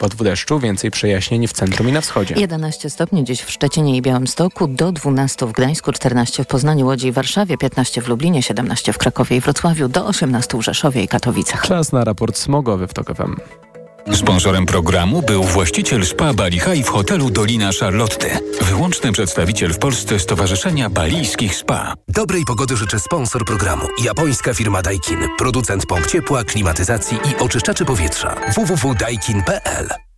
[0.00, 2.34] Pod deszczu więcej przejaśnień w centrum i na wschodzie.
[2.38, 7.06] 11 stopni dziś w Szczecinie i Białymstoku, do 12 w Gdańsku, 14 w Poznaniu, Łodzi
[7.08, 11.08] i Warszawie, 15 w Lublinie, 17 w Krakowie i Wrocławiu, do 18 w Rzeszowie i
[11.08, 11.62] Katowicach.
[11.66, 13.36] Czas na raport smogowy w TOK FM.
[14.12, 18.38] Sponsorem programu był właściciel spa Bali High w hotelu Dolina Charlotte.
[18.62, 21.94] Wyłączny przedstawiciel w Polsce Stowarzyszenia Balijskich Spa.
[22.08, 23.86] Dobrej pogody życzę sponsor programu.
[24.04, 25.18] Japońska firma Daikin.
[25.38, 28.36] Producent pomp ciepła, klimatyzacji i oczyszczaczy powietrza.
[28.54, 30.09] www.daikin.pl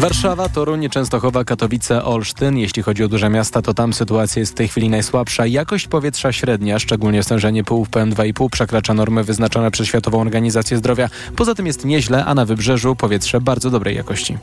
[0.00, 2.58] Warszawa, Toruń, Częstochowa, Katowice, Olsztyn.
[2.58, 5.46] Jeśli chodzi o duże miasta, to tam sytuacja jest w tej chwili najsłabsza.
[5.46, 11.08] Jakość powietrza średnia, szczególnie stężenie pyłów PM2,5 przekracza normy wyznaczone przez Światową Organizację Zdrowia.
[11.36, 14.38] Poza tym jest nieźle, a na wybrzeżu powietrze bardzo dobrej jakości.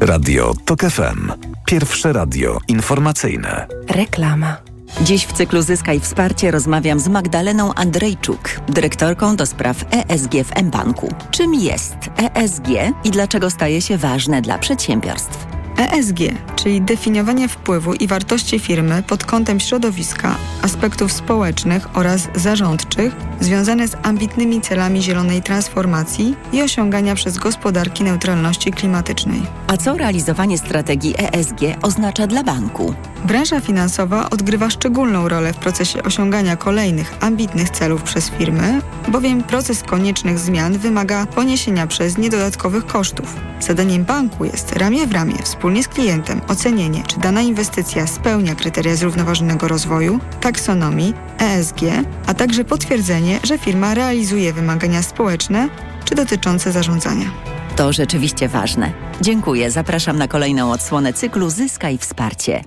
[0.00, 1.32] Radio TOK FM.
[1.66, 3.66] Pierwsze radio informacyjne.
[3.88, 4.71] Reklama.
[5.00, 11.08] Dziś w cyklu Zyskaj Wsparcie rozmawiam z Magdaleną Andrejczuk, dyrektorką do spraw ESG w mBanku.
[11.30, 11.96] Czym jest
[12.34, 12.68] ESG
[13.04, 15.61] i dlaczego staje się ważne dla przedsiębiorstw?
[15.90, 16.18] ESG,
[16.56, 23.96] czyli definiowanie wpływu i wartości firmy pod kątem środowiska, aspektów społecznych oraz zarządczych związane z
[24.02, 29.42] ambitnymi celami zielonej transformacji i osiągania przez gospodarki neutralności klimatycznej.
[29.66, 32.94] A co realizowanie strategii ESG oznacza dla banku?
[33.24, 39.82] Branża finansowa odgrywa szczególną rolę w procesie osiągania kolejnych ambitnych celów przez firmy, bowiem proces
[39.82, 43.36] koniecznych zmian wymaga poniesienia przez nie dodatkowych kosztów.
[43.60, 48.96] Zadaniem banku jest ramię w ramię wspólnie z klientem ocenienie, czy dana inwestycja spełnia kryteria
[48.96, 51.80] zrównoważonego rozwoju, taksonomii, ESG,
[52.26, 55.68] a także potwierdzenie, że firma realizuje wymagania społeczne
[56.04, 57.30] czy dotyczące zarządzania.
[57.76, 58.92] To rzeczywiście ważne.
[59.20, 59.70] Dziękuję.
[59.70, 62.64] Zapraszam na kolejną odsłonę cyklu Zyskaj Wsparcie.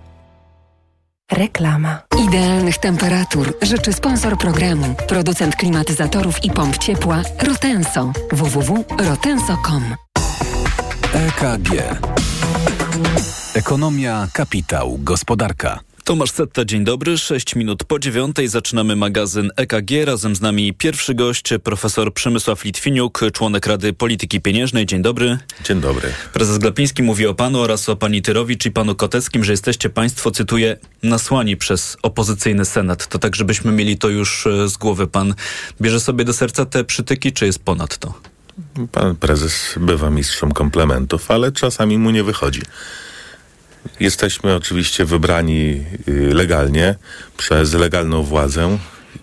[1.31, 2.01] Reklama.
[2.27, 8.11] Idealnych temperatur życzy sponsor programu, producent klimatyzatorów i pomp ciepła Rotenso.
[8.31, 9.83] www.rotenso.com
[11.13, 12.14] EKG.
[13.55, 15.79] Ekonomia, kapitał, gospodarka.
[16.03, 17.17] Tomasz Setta, dzień dobry.
[17.17, 20.05] 6 minut po dziewiątej zaczynamy magazyn EKG.
[20.05, 24.85] Razem z nami pierwszy gość, profesor Przemysław Litwiniuk, członek Rady Polityki Pieniężnej.
[24.85, 25.37] Dzień dobry.
[25.63, 26.09] Dzień dobry.
[26.33, 30.31] Prezes Glapiński mówi o panu oraz o pani Tyrowicz i panu Koteckim, że jesteście państwo,
[30.31, 33.07] cytuję, nasłani przez opozycyjny Senat.
[33.07, 35.07] To tak, żebyśmy mieli to już e, z głowy.
[35.07, 35.33] Pan
[35.81, 38.13] bierze sobie do serca te przytyki, czy jest ponad to?
[38.91, 42.61] Pan prezes bywa mistrzem komplementów, ale czasami mu nie wychodzi.
[43.99, 46.95] Jesteśmy oczywiście wybrani y, legalnie
[47.37, 48.77] przez legalną władzę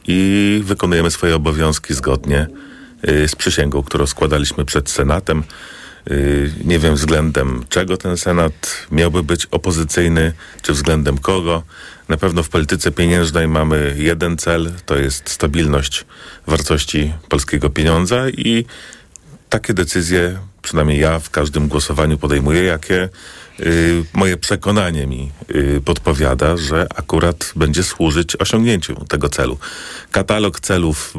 [0.08, 2.46] i wykonujemy swoje obowiązki zgodnie
[3.08, 5.44] y, z przysięgą, którą składaliśmy przed Senatem.
[6.10, 11.62] Y, nie wiem względem czego ten Senat miałby być opozycyjny, czy względem kogo.
[12.08, 16.04] Na pewno w polityce pieniężnej mamy jeden cel, to jest stabilność
[16.46, 18.64] wartości polskiego pieniądza i
[19.48, 23.08] takie decyzje, przynajmniej ja w każdym głosowaniu podejmuję, jakie
[24.12, 29.58] moje przekonanie mi y, podpowiada, że akurat będzie służyć osiągnięciu tego celu.
[30.10, 31.14] Katalog celów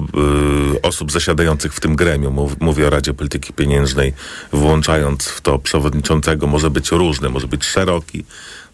[0.76, 4.14] y, osób zasiadających w tym gremium, mów, mówię o Radzie Polityki Pieniężnej,
[4.52, 8.26] włączając w to przewodniczącego, może być różny, może być szeroki,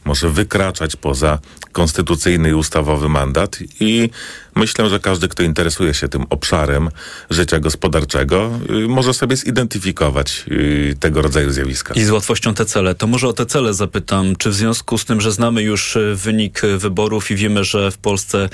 [0.06, 1.40] może wykraczać poza
[1.72, 4.10] konstytucyjny i ustawowy mandat i
[4.56, 6.90] myślę, że każdy, kto interesuje się tym obszarem
[7.30, 11.94] życia gospodarczego, y, może sobie zidentyfikować y, tego rodzaju zjawiska.
[11.94, 12.96] I z łatwością te cele.
[12.96, 14.36] To może o te cele zapytam.
[14.36, 17.98] Czy w związku z tym, że znamy już y, wynik wyborów i wiemy, że w
[17.98, 18.50] Polsce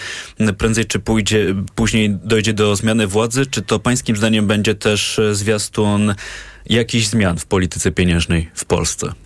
[0.58, 6.16] prędzej czy pójdzie, później dojdzie do zmiany władzy, czy to pańskim zdaniem będzie też zwiastun
[6.66, 9.25] jakichś zmian w polityce pieniężnej w Polsce?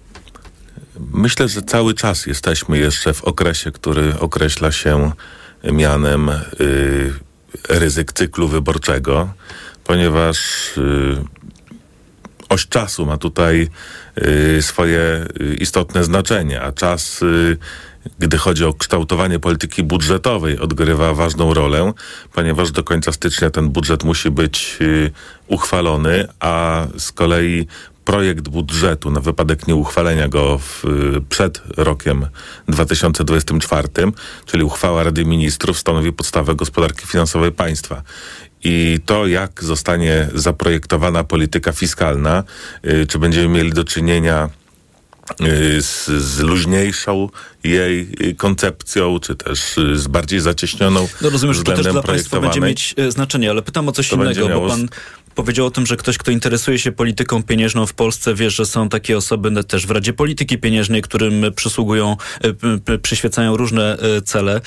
[1.14, 5.12] Myślę, że cały czas jesteśmy jeszcze w okresie, który określa się
[5.64, 7.14] mianem y,
[7.70, 9.34] ryzyk cyklu wyborczego,
[9.84, 10.38] ponieważ
[10.78, 11.24] y,
[12.50, 13.70] oś czasu ma tutaj
[14.58, 17.58] y, swoje y, istotne znaczenie, a czas, y,
[18.20, 21.94] gdy chodzi o kształtowanie polityki budżetowej, odgrywa ważną rolę,
[22.34, 25.12] ponieważ do końca stycznia ten budżet musi być y,
[25.48, 27.68] uchwalony, a z kolei
[28.09, 30.83] projekt budżetu na wypadek nieuchwalenia go w,
[31.29, 32.25] przed rokiem
[32.67, 33.88] 2024,
[34.45, 38.01] czyli uchwała Rady Ministrów, stanowi podstawę gospodarki finansowej państwa.
[38.63, 42.44] I to, jak zostanie zaprojektowana polityka fiskalna,
[42.85, 44.50] y, czy będziemy mieli do czynienia
[45.41, 47.29] y, z, z luźniejszą
[47.63, 51.07] jej y, koncepcją, czy też y, z bardziej zacieśnioną.
[51.21, 54.15] No rozumiem, że to też dla Państwa będzie mieć znaczenie, ale pytam o coś To
[54.15, 54.88] innego, bo Pan
[55.36, 58.90] powiedział o tym, że ktoś, kto interesuje się polityką pieniężną w Polsce, wie, że są
[58.90, 62.18] takie osoby też w Radzie Polityki Pieniężnej, którym przysługują,
[62.90, 64.62] e, przyświecają różne e, cele.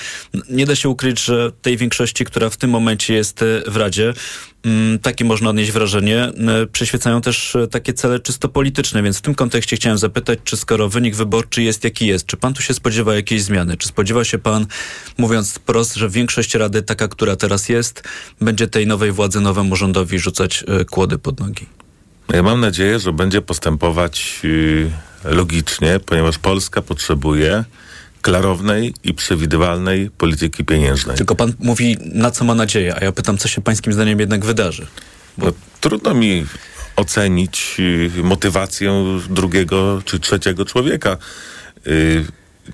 [0.49, 4.13] Nie da się ukryć, że tej większości, która w tym momencie jest e, w Radzie,
[5.01, 6.31] takie można odnieść wrażenie,
[6.71, 11.15] przyświecają też takie cele czysto polityczne, więc w tym kontekście chciałem zapytać, czy skoro wynik
[11.15, 13.77] wyborczy jest jaki jest, czy pan tu się spodziewa jakiejś zmiany?
[13.77, 14.65] Czy spodziewa się pan,
[15.17, 18.03] mówiąc wprost, że większość Rady, taka, która teraz jest,
[18.41, 21.65] będzie tej nowej władzy, nowemu rządowi rzucać kłody pod nogi?
[22.33, 24.91] Ja mam nadzieję, że będzie postępować y,
[25.23, 27.63] logicznie, ponieważ Polska potrzebuje
[28.23, 31.17] klarownej i przewidywalnej polityki pieniężnej.
[31.17, 34.45] Tylko pan mówi, na co ma nadzieję, a ja pytam, co się pańskim zdaniem jednak
[34.45, 34.87] wydarzy.
[35.37, 35.45] Bo...
[35.45, 36.45] No, trudno mi
[36.95, 41.17] ocenić y, motywację drugiego czy trzeciego człowieka.
[41.87, 42.25] Y,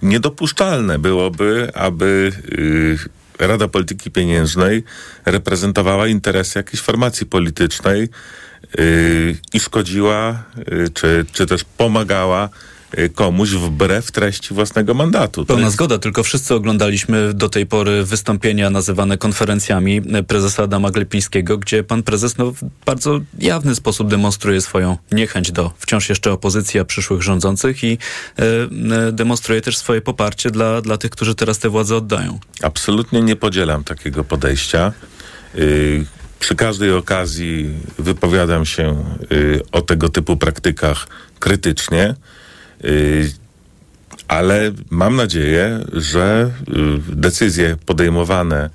[0.01, 2.31] niedopuszczalne byłoby, aby
[3.40, 4.84] Rada Polityki Pieniężnej
[5.25, 8.10] reprezentowała interesy jakiejś formacji politycznej,
[8.80, 12.50] Y, i szkodziła, y, czy, czy też pomagała y,
[13.16, 15.46] komuś wbrew treści własnego mandatu.
[15.46, 15.74] Pełna jest...
[15.74, 22.04] zgoda, tylko wszyscy oglądaliśmy do tej pory wystąpienia nazywane konferencjami prezesa Adama Glepińskiego, gdzie pan
[22.04, 27.22] prezes no, w bardzo jawny sposób demonstruje swoją niechęć do wciąż jeszcze opozycji, a przyszłych
[27.22, 27.98] rządzących i
[28.38, 32.40] e, demonstruje też swoje poparcie dla, dla tych, którzy teraz tę władzę oddają.
[32.62, 34.94] Absolutnie nie podzielam takiego podejścia.
[35.56, 36.06] Y,
[36.40, 37.70] przy każdej okazji
[38.00, 41.08] wypowiadam się y, o tego typu praktykach
[41.40, 42.39] krytycznie, y,
[44.28, 46.52] ale mam nadzieję, że
[47.10, 48.70] y, decyzje podejmowane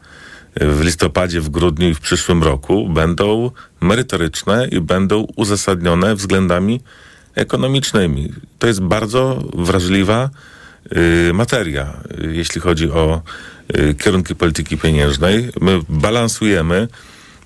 [0.61, 6.81] w listopadzie, w grudniu i w przyszłym roku będą merytoryczne i będą uzasadnione względami
[7.35, 8.33] ekonomicznymi.
[8.59, 10.31] To jest bardzo wrażliwa
[11.33, 11.97] materia,
[12.33, 13.23] jeśli chodzi o
[13.99, 15.49] kierunki polityki pieniężnej.
[15.61, 16.89] My balansujemy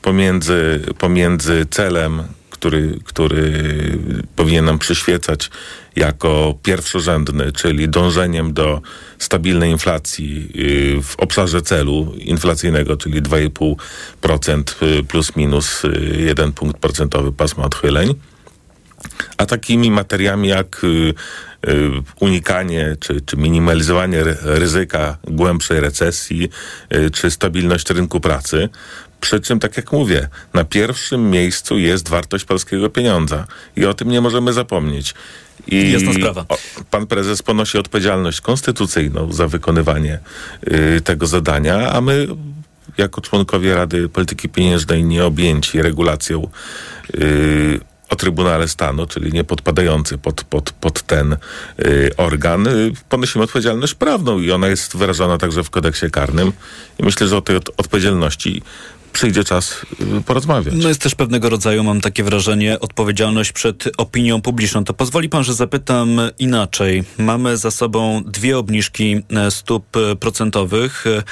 [0.02, 2.22] pomiędzy, pomiędzy celem,
[2.58, 3.52] który, który
[4.37, 5.50] powinien nam przyświecać
[5.96, 8.81] jako pierwszorzędny, czyli dążeniem do
[9.19, 10.50] stabilnej inflacji
[10.99, 15.82] y, w obszarze celu inflacyjnego, czyli 2,5% y, plus minus
[16.19, 18.14] 1 y, punkt procentowy pasma odchyleń,
[19.38, 20.81] a takimi materiami jak
[22.20, 26.50] unikanie czy, czy minimalizowanie ryzyka głębszej recesji,
[27.12, 28.69] czy stabilność rynku pracy,
[29.20, 33.46] przy czym, tak jak mówię, na pierwszym miejscu jest wartość polskiego pieniądza
[33.76, 35.14] i o tym nie możemy zapomnieć.
[35.67, 36.44] I Jasna sprawa.
[36.91, 40.19] pan prezes ponosi odpowiedzialność konstytucyjną za wykonywanie
[40.96, 42.26] y, tego zadania, a my
[42.99, 46.49] jako członkowie Rady Polityki Pieniężnej nie objęci regulacją
[47.14, 51.37] y, o Trybunale Stanu, czyli nie podpadający pod, pod, pod ten
[51.78, 56.52] y, organ, y, ponosimy odpowiedzialność prawną i ona jest wyrażona także w kodeksie karnym.
[56.99, 58.62] I myślę, że o tej od, odpowiedzialności
[59.12, 59.87] przyjdzie czas
[60.19, 60.75] y, porozmawiać.
[60.76, 64.84] No jest też pewnego rodzaju, mam takie wrażenie, odpowiedzialność przed opinią publiczną.
[64.84, 67.05] To pozwoli pan, że zapytam inaczej.
[67.19, 71.06] Mamy za sobą dwie obniżki e, stóp e, procentowych.
[71.06, 71.22] E,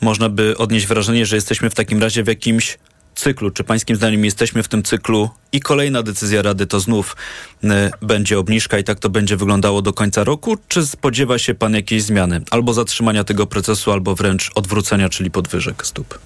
[0.00, 2.78] można by odnieść wrażenie, że jesteśmy w takim razie w jakimś
[3.20, 3.50] cyklu.
[3.50, 7.16] Czy pańskim zdaniem jesteśmy w tym cyklu i kolejna decyzja Rady to znów
[7.64, 7.68] y,
[8.02, 10.56] będzie obniżka i tak to będzie wyglądało do końca roku?
[10.68, 12.42] Czy spodziewa się pan jakiejś zmiany?
[12.50, 16.18] Albo zatrzymania tego procesu, albo wręcz odwrócenia, czyli podwyżek stóp?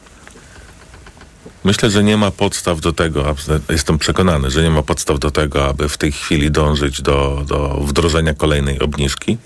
[1.65, 3.37] Myślę, że nie ma podstaw do tego,
[3.71, 7.81] jestem przekonany, że nie ma podstaw do tego, aby w tej chwili dążyć do, do
[7.81, 9.39] wdrożenia kolejnej obniżki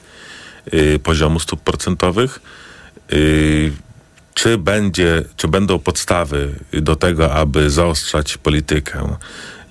[0.73, 2.41] yy, poziomu stóp procentowych.
[3.11, 3.73] Yy,
[4.39, 9.17] czy, będzie, czy będą podstawy do tego, aby zaostrzać politykę,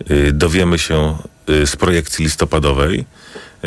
[0.10, 1.18] yy, dowiemy się
[1.50, 3.06] y, z projekcji listopadowej,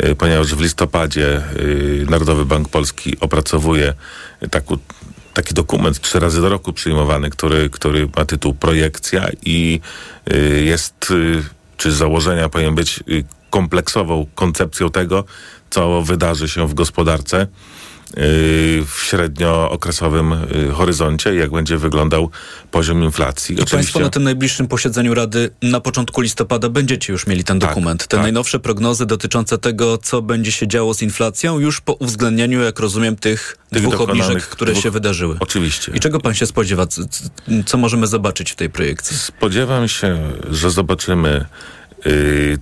[0.03, 3.93] y, ponieważ w listopadzie y, Narodowy Bank Polski opracowuje
[4.51, 4.77] taką
[5.33, 9.79] taki dokument trzy razy do roku przyjmowany, który, który ma tytuł Projekcja i
[10.33, 11.43] y, jest, y,
[11.77, 15.23] czy założenia powinien być y, kompleksową koncepcją tego,
[15.69, 17.47] co wydarzy się w gospodarce
[18.85, 22.29] w średniookresowym y, horyzoncie, jak będzie wyglądał
[22.71, 23.55] poziom inflacji.
[23.55, 23.77] I Oczywiście...
[23.77, 28.07] Państwo na tym najbliższym posiedzeniu Rady na początku listopada będziecie już mieli ten tak, dokument.
[28.07, 28.21] Te tak.
[28.21, 33.15] najnowsze prognozy dotyczące tego, co będzie się działo z inflacją, już po uwzględnieniu, jak rozumiem,
[33.15, 34.83] tych, tych dwóch obniżek, które dwóch...
[34.83, 35.37] się wydarzyły.
[35.39, 35.91] Oczywiście.
[35.95, 36.87] I czego pan się spodziewa?
[37.65, 39.17] Co możemy zobaczyć w tej projekcji?
[39.17, 41.45] Spodziewam się, że zobaczymy
[42.05, 42.59] yy,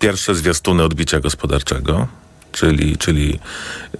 [0.00, 2.08] pierwsze zwiastuny odbicia gospodarczego
[2.52, 3.38] czyli, czyli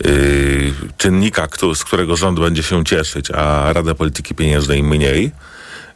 [0.05, 5.31] yy, czynnika, kto, z którego rząd będzie się cieszyć, a Rada Polityki Pieniężnej mniej,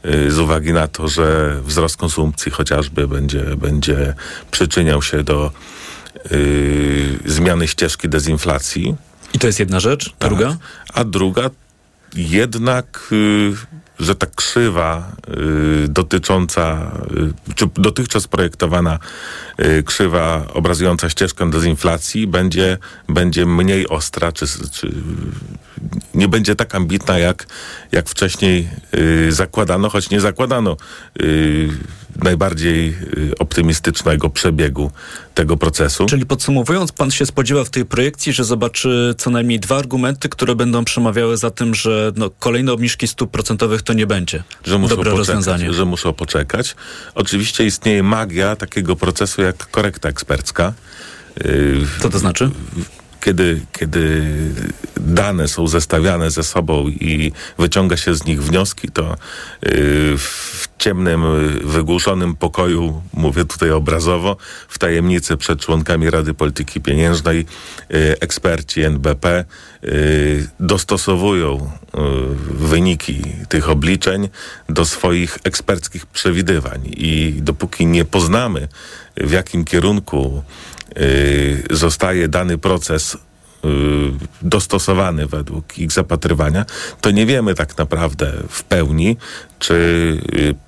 [0.05, 4.15] yy, z uwagi na to, że wzrost konsumpcji chociażby będzie, będzie
[4.51, 5.53] przyczyniał się do
[6.31, 8.95] yy, zmiany ścieżki dezinflacji.
[9.35, 10.15] I to jest jedna rzecz.
[10.19, 10.29] Tak.
[10.29, 10.57] Druga?
[10.95, 11.51] A druga
[12.15, 13.57] jednak yy,
[14.01, 15.13] że ta krzywa
[15.85, 16.93] y, dotycząca,
[17.49, 18.99] y, czy dotychczas projektowana
[19.61, 24.93] y, krzywa obrazująca ścieżkę dezinflacji będzie, będzie mniej ostra, czy, czy
[26.15, 27.47] nie będzie tak ambitna, jak,
[27.93, 28.69] jak wcześniej
[29.29, 30.77] zakładano, choć nie zakładano
[32.25, 34.91] najbardziej y, optymistycznego przebiegu
[35.35, 36.07] tego procesu.
[36.07, 40.55] Czyli podsumowując, pan się spodziewa w tej projekcji, że zobaczy co najmniej dwa argumenty, które
[40.55, 44.97] będą przemawiały za tym, że no, kolejne obniżki stóp procentowych to nie będzie że muszą
[44.97, 45.73] dobre poczekać, rozwiązanie.
[45.73, 46.77] Że muszą poczekać.
[47.15, 50.73] Oczywiście istnieje magia takiego procesu jak korekta ekspercka.
[51.45, 52.51] Y, Co to znaczy?
[53.27, 54.23] Kiedy, kiedy
[54.97, 59.17] dane są zestawiane ze sobą i wyciąga się z nich wnioski, to y,
[60.19, 64.37] w ciemnym, y, wygłuszonym pokoju, mówię tutaj obrazowo,
[64.69, 67.47] w tajemnicy przed członkami Rady Polityki Pieniężnej,
[67.95, 69.45] y, eksperci NBP
[70.61, 71.71] dostosowują
[72.51, 74.29] wyniki tych obliczeń
[74.69, 76.81] do swoich eksperckich przewidywań.
[76.97, 78.69] I dopóki nie poznamy,
[79.17, 80.43] w jakim kierunku
[81.71, 83.17] zostaje dany proces
[84.43, 86.65] dostosowany według ich zapatrywania,
[87.01, 89.17] to nie wiemy tak naprawdę w pełni,
[89.59, 89.77] czy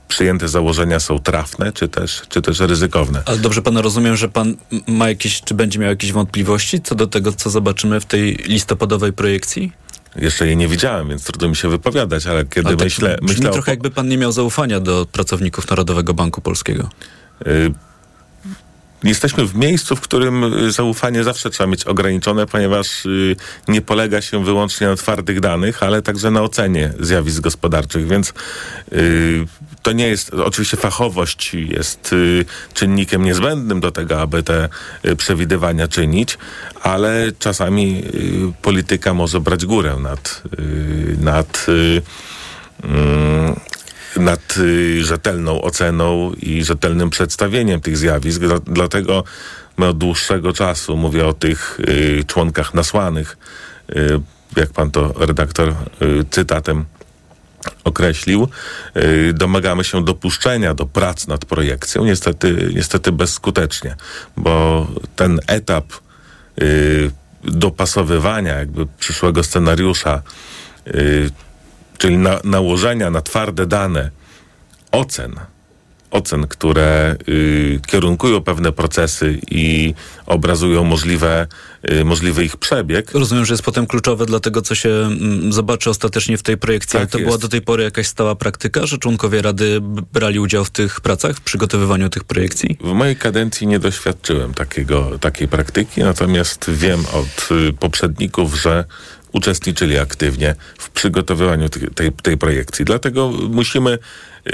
[0.08, 3.22] przyjęte założenia są trafne, czy też, czy też ryzykowne.
[3.26, 4.56] Ale dobrze pana rozumiem, że pan
[4.86, 9.12] ma jakieś, czy będzie miał jakieś wątpliwości co do tego, co zobaczymy w tej listopadowej
[9.12, 9.72] projekcji?
[10.16, 13.16] Jeszcze jej nie widziałem, więc trudno mi się wypowiadać, ale kiedy ale tak myślę...
[13.22, 13.74] Brzmi myślę trochę o...
[13.74, 16.90] jakby pan nie miał zaufania do pracowników Narodowego Banku Polskiego.
[17.46, 17.72] Y
[19.04, 23.36] Jesteśmy w miejscu, w którym zaufanie zawsze trzeba mieć ograniczone, ponieważ y,
[23.68, 28.32] nie polega się wyłącznie na twardych danych, ale także na ocenie zjawisk gospodarczych, więc
[28.92, 29.46] y,
[29.82, 34.68] to nie jest, oczywiście fachowość jest y, czynnikiem niezbędnym do tego, aby te
[35.16, 36.38] przewidywania czynić,
[36.82, 38.02] ale czasami
[38.62, 40.42] polityka może brać górę nad,
[41.20, 41.66] nad
[42.84, 43.60] mm,
[44.16, 48.42] nad y, rzetelną oceną i rzetelnym przedstawieniem tych zjawisk.
[48.66, 49.24] Dlatego
[49.76, 53.36] my od dłuższego czasu, mówię o tych y, członkach nasłanych,
[53.96, 54.20] y,
[54.56, 55.74] jak pan to redaktor
[56.30, 56.84] cytatem
[57.84, 58.48] określił,
[59.34, 63.96] domagamy się dopuszczenia do prac nad projekcją, niestety, niestety bezskutecznie,
[64.36, 64.86] bo
[65.16, 65.84] ten etap
[67.44, 70.22] dopasowywania jakby przyszłego scenariusza
[71.98, 74.10] czyli na, nałożenia na twarde dane
[74.92, 75.40] ocen,
[76.10, 79.94] ocen, które y, kierunkują pewne procesy i
[80.26, 81.46] obrazują możliwe,
[81.90, 83.12] y, możliwy ich przebieg.
[83.12, 86.98] Rozumiem, że jest potem kluczowe dla tego, co się mm, zobaczy ostatecznie w tej projekcji.
[86.98, 87.26] Tak to jest.
[87.26, 89.80] była do tej pory jakaś stała praktyka, że członkowie Rady
[90.12, 92.78] brali udział w tych pracach, w przygotowywaniu tych projekcji?
[92.80, 98.84] W mojej kadencji nie doświadczyłem takiego, takiej praktyki, natomiast wiem od y, poprzedników, że
[99.32, 102.84] uczestniczyli aktywnie w przygotowywaniu tej, tej projekcji.
[102.84, 103.98] Dlatego musimy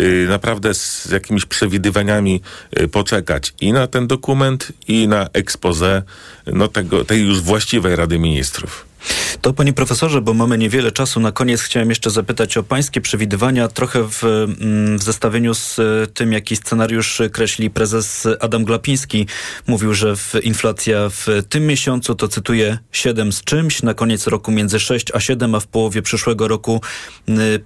[0.00, 2.40] y, naprawdę z jakimiś przewidywaniami
[2.80, 6.02] y, poczekać i na ten dokument, i na expose
[6.46, 8.93] no, tego, tej już właściwej Rady Ministrów.
[9.40, 13.68] To panie profesorze, bo mamy niewiele czasu, na koniec chciałem jeszcze zapytać o pańskie przewidywania,
[13.68, 19.26] trochę w, mm, w zestawieniu z e, tym, jaki scenariusz kreśli prezes Adam Glapiński.
[19.66, 24.52] Mówił, że w inflacja w tym miesiącu to cytuję 7 z czymś, na koniec roku
[24.52, 26.80] między 6 a 7, a w połowie przyszłego roku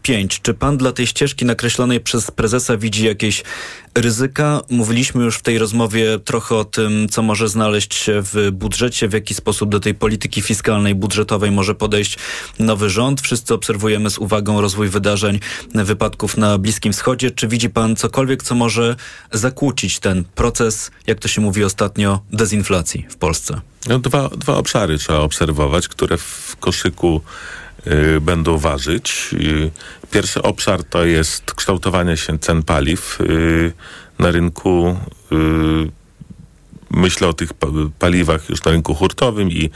[0.03, 0.41] 5.
[0.43, 3.43] Czy pan dla tej ścieżki nakreślonej przez prezesa widzi jakieś
[3.95, 4.61] ryzyka.
[4.71, 9.13] Mówiliśmy już w tej rozmowie trochę o tym, co może znaleźć się w budżecie, w
[9.13, 10.95] jaki sposób do tej polityki fiskalnej,
[11.29, 12.19] budżetowej może podejść
[12.59, 13.21] nowy rząd.
[13.21, 15.41] Wszyscy obserwujemy z uwagą rozwój wydarzeń,
[15.75, 17.31] wypadków na Bliskim Wschodzie.
[17.31, 18.97] Czy widzi pan cokolwiek, co może
[19.33, 23.61] zakłócić ten proces, jak to się mówi ostatnio, dezinflacji w Polsce?
[23.89, 27.21] No, dwa, dwa obszary trzeba obserwować, które w koszyku
[27.87, 29.31] y, będą ważyć.
[29.33, 29.71] Y,
[30.11, 33.73] Pierwszy obszar to jest kształtowanie się cen paliw yy,
[34.19, 34.97] na rynku.
[36.91, 37.51] Myślę o tych
[37.99, 39.71] paliwach już na rynku hurtowym i,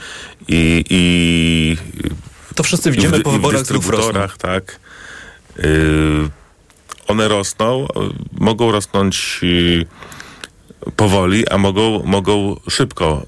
[0.47, 1.77] i, i
[2.55, 4.79] to wszyscy widzimy w, po wyborach w dystrybutorach, tak.
[5.57, 6.29] Yy,
[7.07, 7.87] one rosną,
[8.31, 9.85] mogą rosnąć yy,
[10.95, 13.25] powoli, a mogą, mogą szybko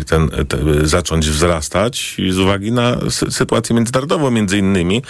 [0.00, 2.96] y, ten, te, zacząć wzrastać z uwagi na
[3.30, 5.02] sytuację międzynarodową między innymi.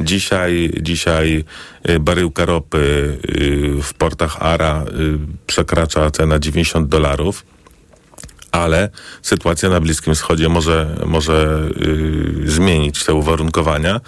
[0.00, 1.44] Dzisiaj, dzisiaj
[1.88, 4.84] y, baryłka ropy y, w portach ARA
[5.46, 7.44] przekracza cenę 90 dolarów
[8.52, 8.88] ale
[9.22, 14.00] sytuacja na Bliskim Wschodzie może, może y, zmienić te uwarunkowania.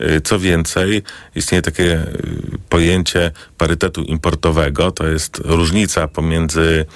[0.00, 1.02] Y, co więcej,
[1.34, 6.86] istnieje takie y, pojęcie parytetu importowego, to jest różnica pomiędzy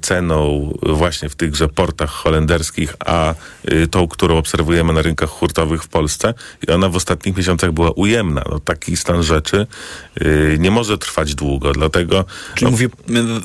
[0.00, 3.34] ceną właśnie w tychże portach holenderskich, a
[3.72, 6.34] y, tą, którą obserwujemy na rynkach hurtowych w Polsce
[6.68, 8.44] i ona w ostatnich miesiącach była ujemna.
[8.50, 9.66] No, taki stan rzeczy
[10.22, 12.24] y, nie może trwać długo, dlatego...
[12.54, 12.88] Czyli no, mówię,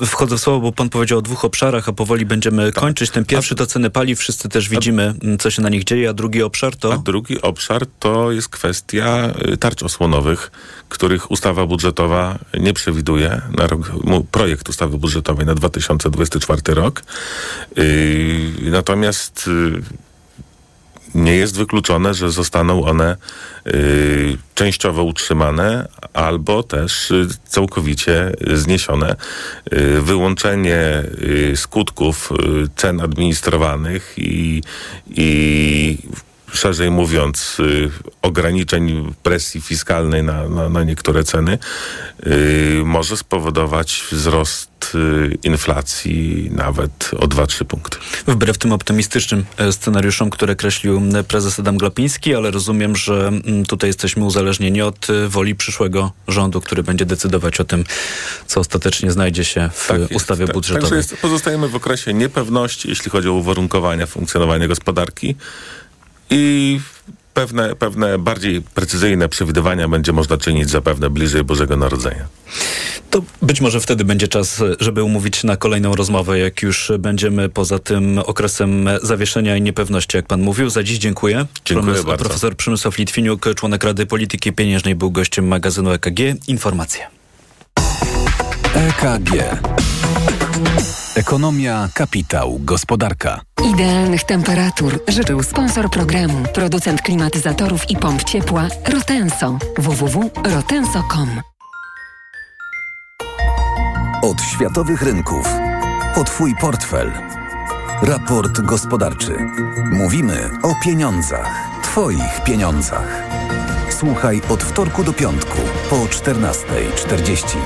[0.06, 2.82] wchodzę w słowo, bo pan powiedział o dwóch obszarach, a powoli będziemy tak.
[2.82, 3.10] kończyć.
[3.10, 6.12] Ten pierwszy to ceny paliw, wszyscy też widzimy, a, co się na nich dzieje, a
[6.12, 6.92] drugi obszar to...
[6.92, 10.50] A drugi obszar to jest kwestia tarcz osłonowych,
[10.88, 13.92] których ustawa budżetowa nie przewiduje na rok,
[14.30, 15.54] projekt ustawy budżetowej na
[16.10, 17.02] 2024 rok.
[17.76, 19.82] Yy, natomiast yy,
[21.14, 23.16] nie jest wykluczone, że zostaną one
[23.66, 29.16] y, częściowo utrzymane albo też y, całkowicie zniesione.
[29.72, 31.02] Y, wyłączenie
[31.54, 32.30] skutków
[32.76, 34.62] cen administrowanych i,
[35.10, 35.98] i
[36.52, 37.90] szerzej mówiąc, y,
[38.22, 41.58] ograniczeń presji fiskalnej na, na, na niektóre ceny,
[42.26, 47.98] y, może spowodować wzrost y, inflacji nawet o 2-3 punkty.
[48.26, 53.32] Wbrew tym optymistycznym e, scenariuszom, które kreślił prezes Adam Glapiński, ale rozumiem, że
[53.68, 57.84] tutaj jesteśmy uzależnieni od e, woli przyszłego rządu, który będzie decydować o tym,
[58.46, 60.82] co ostatecznie znajdzie się w tak ustawie tak, budżetowej.
[60.82, 65.36] Także jest, pozostajemy w okresie niepewności, jeśli chodzi o uwarunkowania funkcjonowania gospodarki
[66.32, 66.80] i
[67.34, 72.24] pewne, pewne bardziej precyzyjne przewidywania będzie można czynić zapewne bliżej Bożego Narodzenia.
[73.10, 77.78] To być może wtedy będzie czas, żeby umówić na kolejną rozmowę, jak już będziemy poza
[77.78, 80.70] tym okresem zawieszenia i niepewności, jak pan mówił.
[80.70, 81.46] Za dziś dziękuję.
[81.64, 82.24] Dziękuję Profes bardzo.
[82.24, 86.18] Profesor Przemysław Litwiniuk, członek Rady Polityki Pieniężnej, był gościem magazynu EKG.
[86.48, 87.06] Informacje.
[88.74, 89.32] EKG.
[91.14, 93.40] Ekonomia, kapitał, gospodarka.
[93.64, 99.58] Idealnych temperatur życzył sponsor programu, producent klimatyzatorów i pomp ciepła Rotenso.
[99.78, 101.28] www.rotenso.com
[104.22, 105.48] Od światowych rynków
[106.14, 107.12] po Twój portfel.
[108.02, 109.36] Raport gospodarczy.
[109.92, 111.68] Mówimy o pieniądzach.
[111.82, 113.22] Twoich pieniądzach.
[113.90, 115.58] Słuchaj od wtorku do piątku
[115.90, 117.56] po 14.40.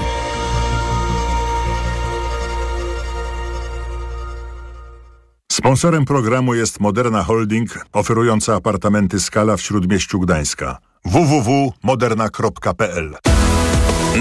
[5.52, 10.78] Sponsorem programu jest Moderna Holding, oferująca apartamenty Skala w Śródmieściu Gdańska.
[11.04, 13.16] www.moderna.pl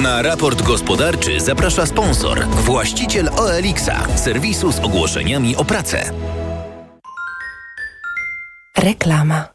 [0.03, 6.11] Na raport gospodarczy zaprasza sponsor, właściciel OLX-a, serwisu z ogłoszeniami o pracę.
[8.77, 9.54] Reklama.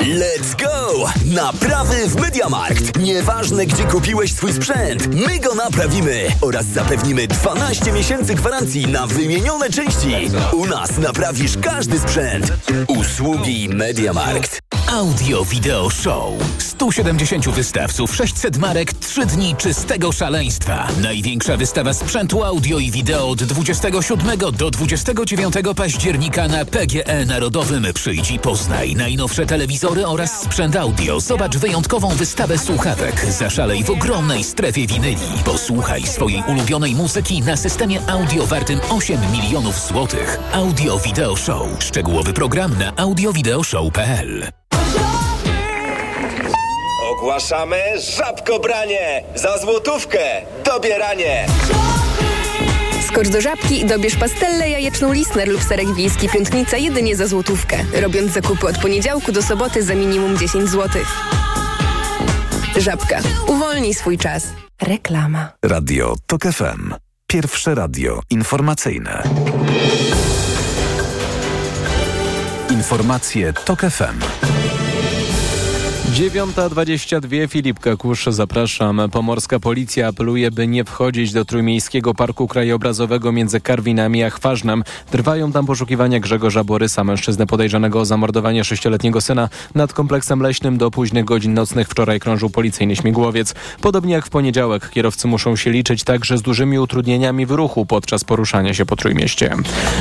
[0.00, 1.06] Let's go!
[1.24, 2.98] Naprawy w Mediamarkt.
[2.98, 9.70] Nieważne, gdzie kupiłeś swój sprzęt, my go naprawimy oraz zapewnimy 12 miesięcy gwarancji na wymienione
[9.70, 10.30] części.
[10.52, 12.52] U nas naprawisz każdy sprzęt.
[12.88, 14.77] Usługi Mediamarkt.
[14.92, 16.32] Audio Video Show.
[16.58, 20.88] 170 wystawców, 600 marek, 3 dni czystego szaleństwa.
[21.02, 27.86] Największa wystawa sprzętu audio i wideo od 27 do 29 października na PGE Narodowym.
[27.94, 31.20] Przyjdź i poznaj najnowsze telewizory oraz sprzęt audio.
[31.20, 33.24] Zobacz wyjątkową wystawę słuchawek.
[33.24, 35.16] Zaszalej w ogromnej strefie winyli.
[35.44, 40.38] Posłuchaj swojej ulubionej muzyki na systemie audio wartym 8 milionów złotych.
[40.52, 41.68] Audio Video Show.
[41.78, 44.57] Szczegółowy program na audiowideoshow.pl
[47.18, 47.82] Ogłaszamy
[48.16, 49.22] żabkobranie!
[49.34, 50.18] Za złotówkę!
[50.64, 51.46] Dobieranie!
[53.08, 57.76] Skocz do żabki i dobierz pastelle jajeczną Lisner lub serek wiejski piątnica jedynie za złotówkę.
[58.00, 61.02] Robiąc zakupy od poniedziałku do soboty za minimum 10 zł.
[62.76, 63.18] Żabka.
[63.46, 64.46] Uwolnij swój czas.
[64.82, 65.52] Reklama.
[65.62, 66.94] Radio TOK FM.
[67.26, 69.22] Pierwsze radio informacyjne.
[72.70, 74.20] Informacje TOK FM.
[76.08, 79.00] 9.22 Filip Kakusz, zapraszam.
[79.12, 84.84] Pomorska policja apeluje, by nie wchodzić do Trójmiejskiego Parku Krajobrazowego między Karwinami a Chważnem.
[85.10, 89.48] Trwają tam poszukiwania Grzegorza Borysa, mężczyznę podejrzanego o zamordowanie sześcioletniego syna.
[89.74, 93.54] Nad kompleksem leśnym do późnych godzin nocnych wczoraj krążył policyjny śmigłowiec.
[93.80, 98.24] Podobnie jak w poniedziałek, kierowcy muszą się liczyć także z dużymi utrudnieniami w ruchu podczas
[98.24, 99.56] poruszania się po Trójmieście.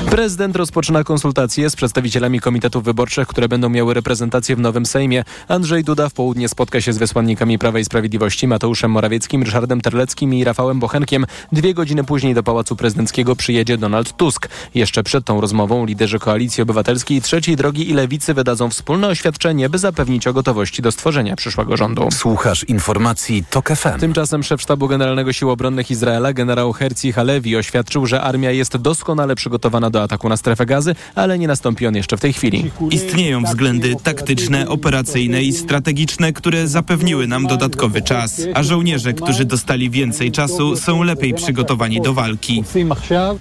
[0.09, 5.23] Prezydent rozpoczyna konsultacje z przedstawicielami komitetów wyborczych, które będą miały reprezentację w nowym Sejmie.
[5.47, 10.33] Andrzej Duda w południe spotka się z wysłannikami Prawa i Sprawiedliwości Mateuszem Morawieckim, Ryszardem Terleckim
[10.33, 11.25] i Rafałem Bochenkiem.
[11.51, 14.47] Dwie godziny później do Pałacu Prezydenckiego przyjedzie Donald Tusk.
[14.75, 19.77] Jeszcze przed tą rozmową liderzy Koalicji Obywatelskiej, Trzeciej Drogi i Lewicy wydadzą wspólne oświadczenie, by
[19.77, 22.07] zapewnić o gotowości do stworzenia przyszłego rządu.
[22.11, 23.99] Słuchasz informacji TOK FM.
[23.99, 29.35] Tymczasem szef Sztabu Generalnego Sił Obronnych Izraela, generał Herzi Halevi oświadczył, że armia jest doskonale
[29.35, 32.71] przygotowana do ataku na strefę gazy, ale nie nastąpi on jeszcze w tej chwili.
[32.91, 39.45] Istnieją względy taktyczne, operacyjne i strategiczne strategiczne, które zapewniły nam dodatkowy czas, a żołnierze, którzy
[39.45, 42.63] dostali więcej czasu, są lepiej przygotowani do walki.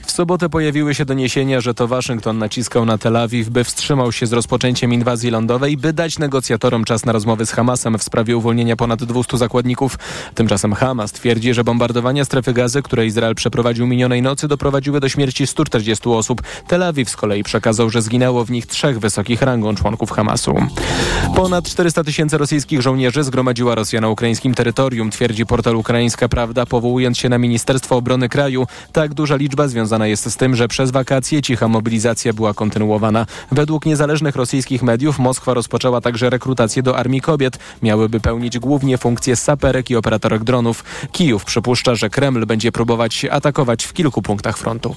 [0.06, 4.26] W sobotę pojawiły się doniesienia, że to Waszyngton naciskał na Tel Awiw, by wstrzymał się
[4.26, 8.76] z rozpoczęciem inwazji lądowej, by dać negocjatorom czas na rozmowy z Hamasem w sprawie uwolnienia
[8.76, 9.98] ponad 200 zakładników.
[10.34, 15.46] Tymczasem Hamas twierdzi, że bombardowania strefy gazy, które Izrael przeprowadził minionej nocy, doprowadziły do śmierci
[15.46, 16.42] 140 osób.
[16.66, 20.54] Tel Awiw z kolei przekazał, że zginęło w nich trzech wysokich rangą członków Hamasu.
[21.36, 27.18] Ponad 400 tysięcy rosyjskich żołnierzy zgromadziła Rosja na ukraińskim terytorium, twierdzi portal Ukraińska Prawda, powołując
[27.18, 28.66] się na Ministerstwo Obrony kraju.
[28.92, 33.26] Tak duża liczba związana jest z tym, że przez wakacje cicha mobilizacja była kontynuowana.
[33.52, 37.58] Według niezależnych rosyjskich mediów Moskwa rozpoczęła także rekrutację do armii kobiet.
[37.82, 40.84] Miałyby pełnić głównie funkcje saperek i operatorek dronów.
[41.12, 44.96] Kijów przypuszcza, że Kreml będzie próbować atakować w kilku punktach frontu.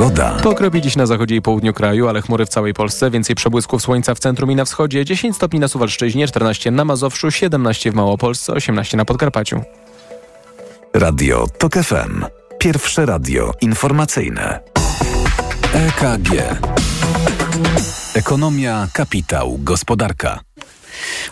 [0.00, 0.36] Pogoda.
[0.42, 3.10] Pokropi dziś na zachodzie i południu kraju, ale chmury w całej Polsce.
[3.10, 5.04] Więcej przebłysków słońca w centrum i na wschodzie.
[5.04, 9.62] 10 stopni na Suwalszczyźnie, 14 na Mazowszu, 17 w Małopolsce, 18 na Podkarpaciu.
[10.94, 12.24] Radio TOK FM.
[12.58, 14.60] Pierwsze radio informacyjne.
[15.74, 16.28] EKG.
[18.14, 20.40] Ekonomia, kapitał, gospodarka.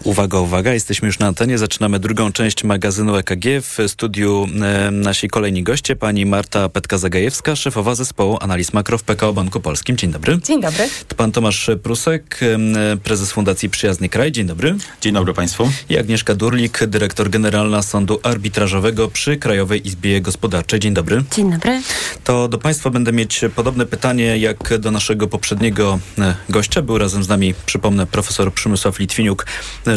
[0.04, 1.58] Uwaga, uwaga, jesteśmy już na antenie.
[1.58, 3.44] Zaczynamy drugą część magazynu EKG.
[3.62, 9.32] W studiu e, nasi kolejni goście, pani Marta Petka-Zagajewska, szefowa zespołu analiz makro w PKO
[9.32, 9.96] Banku Polskim.
[9.96, 10.38] Dzień dobry.
[10.44, 10.88] Dzień dobry.
[11.08, 14.32] To pan Tomasz Prusek, e, prezes Fundacji Przyjazny Kraj.
[14.32, 14.76] Dzień dobry.
[15.00, 15.70] Dzień dobry państwu.
[15.88, 20.80] I Agnieszka Durlik, dyrektor generalna Sądu Arbitrażowego przy Krajowej Izbie Gospodarczej.
[20.80, 21.24] Dzień dobry.
[21.36, 21.82] Dzień dobry.
[22.24, 26.82] To do państwa będę mieć podobne pytanie jak do naszego poprzedniego e, gościa.
[26.82, 29.46] Był razem z nami, przypomnę, profesor Przemysław Litwiniuk,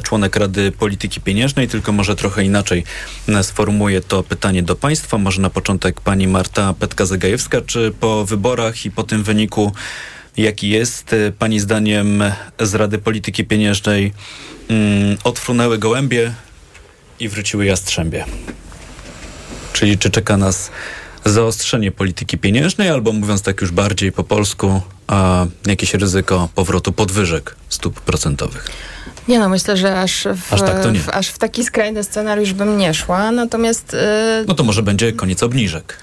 [0.03, 2.83] członek Rady Polityki Pieniężnej, tylko może trochę inaczej
[3.41, 5.17] sformułuję to pytanie do Państwa.
[5.17, 7.61] Może na początek pani Marta Petka-Zagajewska.
[7.65, 9.71] Czy po wyborach i po tym wyniku,
[10.37, 12.23] jaki jest, pani zdaniem
[12.59, 14.13] z Rady Polityki Pieniężnej
[14.69, 16.33] mm, odfrunęły gołębie
[17.19, 18.25] i wróciły jastrzębie?
[19.73, 20.71] Czyli czy czeka nas
[21.25, 27.55] zaostrzenie polityki pieniężnej, albo mówiąc tak już bardziej po polsku, a jakieś ryzyko powrotu podwyżek
[27.69, 28.71] stóp procentowych?
[29.27, 32.77] Nie no, myślę, że aż w, aż, tak w, aż w taki skrajny scenariusz bym
[32.77, 33.93] nie szła, natomiast...
[33.93, 35.97] Yy, no to może będzie koniec obniżek.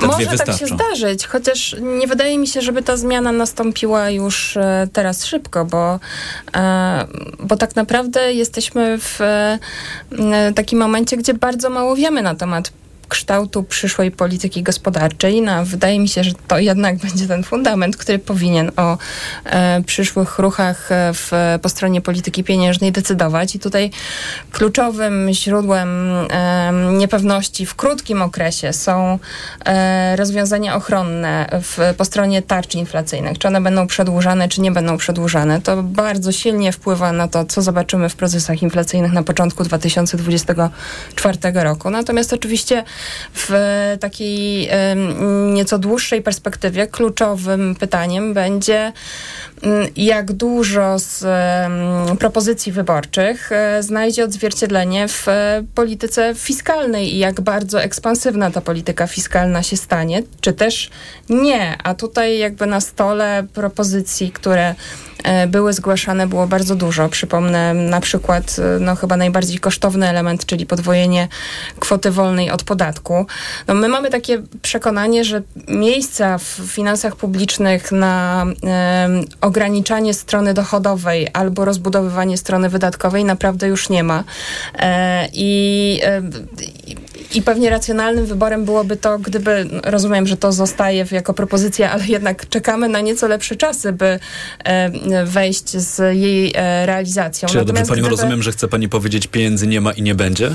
[0.00, 4.56] Te może tak się zdarzyć, chociaż nie wydaje mi się, żeby ta zmiana nastąpiła już
[4.56, 6.00] e, teraz szybko, bo,
[6.56, 7.06] e,
[7.40, 9.58] bo tak naprawdę jesteśmy w e,
[10.54, 12.72] takim momencie, gdzie bardzo mało wiemy na temat
[13.10, 15.42] kształtu przyszłej polityki gospodarczej.
[15.42, 18.98] No, wydaje mi się, że to jednak będzie ten fundament, który powinien o
[19.44, 21.30] e, przyszłych ruchach e, w,
[21.62, 23.54] po stronie polityki pieniężnej decydować.
[23.54, 23.90] I tutaj
[24.52, 25.88] kluczowym źródłem
[26.30, 29.18] e, niepewności w krótkim okresie są
[29.64, 33.38] e, rozwiązania ochronne w, po stronie tarczy inflacyjnych.
[33.38, 35.60] Czy one będą przedłużane, czy nie będą przedłużane.
[35.60, 41.90] To bardzo silnie wpływa na to, co zobaczymy w procesach inflacyjnych na początku 2024 roku.
[41.90, 42.84] Natomiast oczywiście
[43.34, 43.50] w
[44.00, 44.70] takiej
[45.52, 48.92] nieco dłuższej perspektywie kluczowym pytaniem będzie,
[49.62, 51.26] mm, jak dużo z
[52.18, 59.06] propozycji wyborczych e, znajdzie odzwierciedlenie w e, polityce fiskalnej i jak bardzo ekspansywna ta polityka
[59.06, 60.90] fiskalna się stanie, czy też
[61.28, 61.78] nie.
[61.84, 64.74] A tutaj jakby na stole propozycji, które
[65.48, 67.08] były zgłaszane, było bardzo dużo.
[67.08, 71.28] Przypomnę na przykład, e, no chyba najbardziej kosztowny element, czyli podwojenie
[71.78, 73.26] kwoty wolnej od podatku.
[73.68, 79.08] No my mamy takie przekonanie, że miejsca w finansach publicznych na e,
[79.40, 84.24] ograniczanie strony dochodowej albo rozbudowywanie strony wydatkowej naprawdę już nie ma.
[84.78, 86.22] E, I e,
[87.34, 92.48] i pewnie racjonalnym wyborem byłoby to, gdyby, rozumiem, że to zostaje jako propozycja, ale jednak
[92.48, 94.18] czekamy na nieco lepsze czasy, by
[94.64, 97.48] e, wejść z jej e, realizacją.
[97.48, 98.08] Czy ja dobrze panią gdyby...
[98.08, 100.50] rozumiem, że chce pani powiedzieć, pieniędzy nie ma i nie będzie?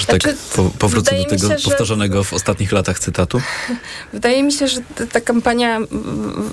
[0.00, 2.24] Że tak znaczy, po, powrócę do tego się, powtarzanego że...
[2.24, 3.40] w ostatnich latach cytatu.
[4.12, 4.80] Wydaje mi się, że
[5.12, 5.78] ta kampania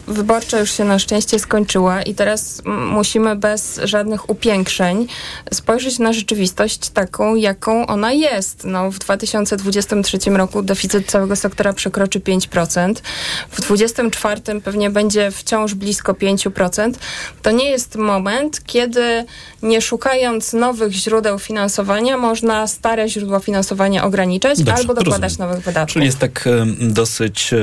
[0.07, 5.07] wyborcza już się na szczęście skończyła i teraz musimy bez żadnych upiększeń
[5.53, 8.63] spojrzeć na rzeczywistość taką, jaką ona jest.
[8.65, 12.93] No, w 2023 roku deficyt całego sektora przekroczy 5%.
[13.51, 16.93] W 2024 pewnie będzie wciąż blisko 5%.
[17.41, 19.25] To nie jest moment, kiedy
[19.63, 25.49] nie szukając nowych źródeł finansowania, można stare źródła dodatkowo finansowanie ograniczać Dobrze, albo dokładać rozumiem.
[25.49, 25.93] nowych wydatków.
[25.93, 26.45] Czyli jest tak
[26.79, 27.53] dosyć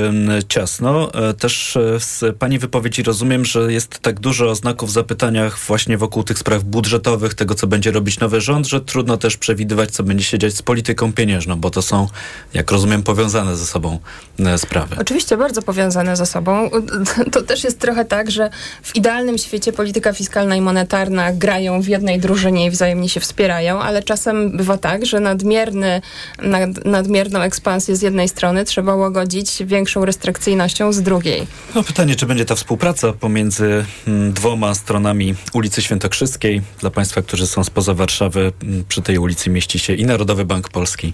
[0.47, 1.13] ciasno.
[1.13, 6.23] E, Też e, z Pani wypowiedzi rozumiem, że jest tak dużo znaków zapytaniach właśnie wokół
[6.23, 10.23] tych spraw budżetowych, tego co będzie robić nowy rząd, że trudno też przewidywać, co będzie
[10.23, 12.07] się dziać z polityką pieniężną, bo to są,
[12.53, 13.99] jak rozumiem, powiązane ze sobą
[14.39, 14.95] e, sprawy.
[14.99, 16.69] Oczywiście bardzo powiązane ze sobą.
[17.31, 18.49] To też jest trochę tak, że
[18.83, 23.81] w idealnym świecie polityka fiskalna i monetarna grają w jednej drużynie i wzajemnie się wspierają,
[23.81, 25.19] ale czasem bywa tak, że
[25.55, 26.01] nadmierny,
[26.41, 31.47] nad, nadmierną ekspansję z jednej strony trzeba łagodzić większą restrykcyjnością z drugiej.
[31.75, 36.61] No pytanie, czy będzie ta współpraca pomiędzy mm, dwoma stronami ulicy Świętokrzyskiej.
[36.79, 40.69] Dla Państwa, którzy są spoza Warszawy, mm, przy tej ulicy mieści się i Narodowy Bank
[40.69, 41.13] Polski.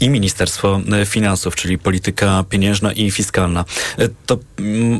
[0.00, 3.64] I Ministerstwo e, Finansów, czyli polityka pieniężna i fiskalna.
[3.98, 4.38] E, To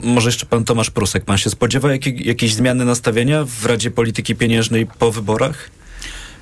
[0.02, 1.24] może jeszcze pan Tomasz Prusek.
[1.24, 5.70] Pan się spodziewa jakiej, jakiejś zmiany nastawienia w Radzie Polityki Pieniężnej po wyborach?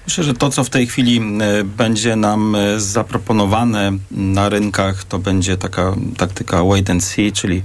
[0.07, 5.19] Myślę, że to, co w tej chwili e, będzie nam e, zaproponowane na rynkach, to
[5.19, 7.63] będzie taka taktyka wait and see, czyli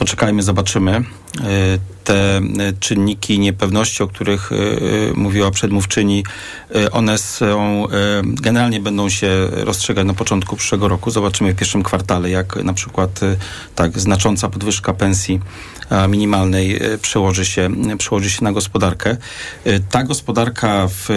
[0.00, 0.92] poczekajmy, zobaczymy.
[0.92, 1.02] E,
[2.04, 2.42] Te e,
[2.80, 4.56] czynniki niepewności, o których e,
[5.14, 6.24] mówiła przedmówczyni,
[6.92, 7.86] one są,
[8.24, 11.10] generalnie będą się rozstrzygać na początku przyszłego roku.
[11.10, 13.20] Zobaczymy w pierwszym kwartale, jak na przykład
[13.74, 15.40] tak znacząca podwyżka pensji
[16.08, 19.16] minimalnej przełoży się, przełoży się na gospodarkę.
[19.90, 21.08] Ta gospodarka w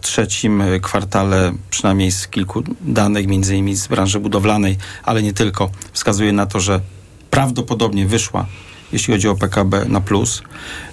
[0.00, 6.32] trzecim kwartale, przynajmniej z kilku danych, między innymi z branży budowlanej, ale nie tylko, wskazuje
[6.32, 6.80] na to, że
[7.30, 8.46] prawdopodobnie wyszła
[8.92, 10.42] jeśli chodzi o PKB na plus,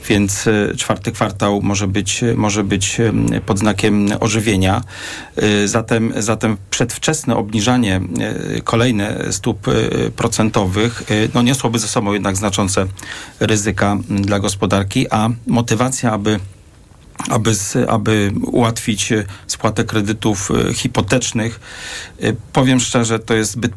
[0.10, 4.84] więc e, czwarty kwartał może być, może być e, pod znakiem ożywienia.
[5.36, 8.02] E, Zatem, zatem przedwczesne obniżanie
[8.56, 9.72] e, kolejne stóp e,
[10.12, 12.86] procentowych e, no, niosłoby ze sobą jednak znaczące
[13.40, 16.40] ryzyka dla gospodarki, a motywacja, aby
[17.30, 21.60] aby, z, aby ułatwić e, spłatę kredytów e, hipotecznych.
[22.22, 23.74] E, Powiem szczerze, to jest zbyt,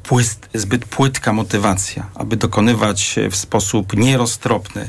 [0.55, 4.89] zbyt płytka motywacja, aby dokonywać w sposób nieroztropny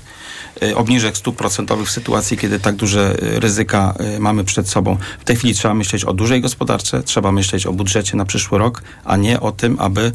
[0.76, 4.98] obniżek stóp procentowych w sytuacji, kiedy tak duże e, ryzyka e, mamy przed sobą.
[5.20, 8.82] W tej chwili trzeba myśleć o dużej gospodarce, trzeba myśleć o budżecie na przyszły rok,
[9.06, 10.12] a nie o tym, aby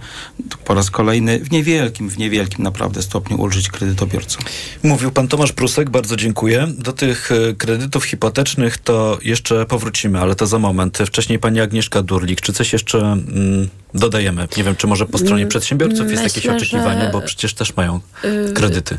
[0.65, 4.43] po raz kolejny w niewielkim, w niewielkim naprawdę stopniu ulżyć kredytobiorcom.
[4.83, 6.69] Mówił pan Tomasz Prusek, bardzo dziękuję.
[6.79, 10.99] Do tych kredytów hipotecznych to jeszcze powrócimy, ale to za moment.
[11.07, 12.41] Wcześniej pani Agnieszka Durlik.
[12.41, 14.49] Czy coś jeszcze mm, dodajemy?
[14.57, 17.55] Nie wiem, czy może po stronie Mm, przedsiębiorców jest jakieś myślę, oczekiwanie, że- bo przecież
[17.55, 18.99] też mają Y, kredyty.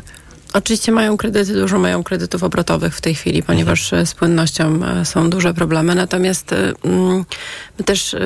[0.52, 5.04] Oczywiście mają kredyty, dużo mają kredytów obrotowych w tej chwili, ponieważ e, z płynnością e,
[5.04, 5.94] są duże problemy.
[5.94, 7.24] Natomiast e, mm,
[7.78, 8.16] my też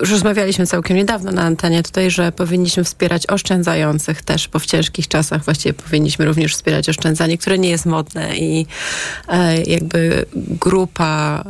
[0.00, 5.08] już rozmawialiśmy całkiem niedawno na antenie tutaj, że powinniśmy wspierać oszczędzających też, bo w ciężkich
[5.08, 8.66] czasach właściwie powinniśmy również wspierać oszczędzanie, które nie jest modne i
[9.66, 11.44] jakby grupa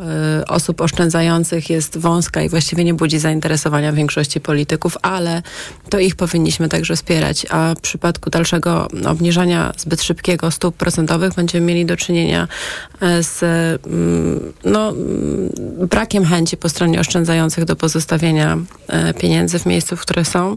[0.49, 5.43] osób oszczędzających jest wąska i właściwie nie budzi zainteresowania większości polityków, ale
[5.91, 7.47] to ich powinniśmy także wspierać.
[7.51, 10.16] A w przypadku dalszego obniżania zbyt szybkiego
[10.51, 12.49] stóp procentowych będziemy mieli do czynienia
[13.01, 13.43] e, z
[13.87, 15.51] mm, no, mm,
[15.89, 20.57] brakiem chęci po stronie oszczędzających do pozostawienia e, pieniędzy w miejscu, w które są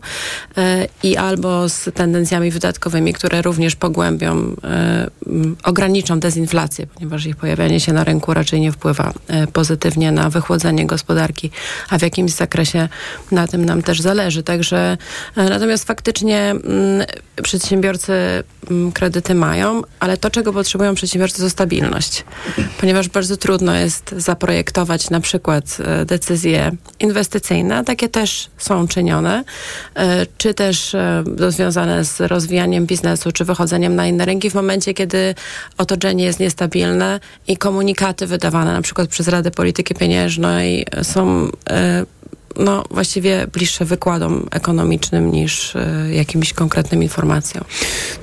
[0.57, 7.79] e, i albo z tendencjami wydatkowymi, które również pogłębią, mm, ograniczą dezinflację, ponieważ ich pojawianie
[7.79, 9.13] się na rynku raczej nie wpływa
[9.53, 11.51] pozytywnie na wychłodzenie gospodarki,
[11.89, 12.89] a w jakimś zakresie
[13.31, 14.43] na tym nam też zależy.
[14.43, 14.97] Także
[15.35, 16.55] natomiast faktycznie
[17.43, 18.13] przedsiębiorcy
[18.93, 22.23] kredyty mają, ale to, czego potrzebują przedsiębiorcy, to stabilność,
[22.79, 29.43] ponieważ bardzo trudno jest zaprojektować na przykład e, decyzje inwestycyjne, takie też są czynione,
[29.95, 34.93] e, czy też e, związane z rozwijaniem biznesu, czy wychodzeniem na inne rynki w momencie,
[34.93, 35.35] kiedy
[35.77, 41.49] otoczenie jest niestabilne i komunikaty wydawane na przykład przez Radę Polityki Pieniężnej są
[42.55, 47.63] no, właściwie bliższe wykładom ekonomicznym niż e, jakimś konkretnym informacjom.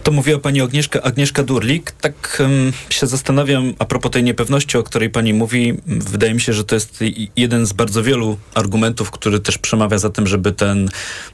[0.02, 1.90] To mówiła pani Agnieszka, Agnieszka Durlik.
[1.90, 2.42] Tak
[2.90, 5.74] się zastanawiam a propos tej niepewności, o której pani mówi.
[5.86, 7.04] Wydaje mi się, że to jest
[7.36, 10.88] jeden z bardzo wielu argumentów, który też przemawia za tym, żeby ten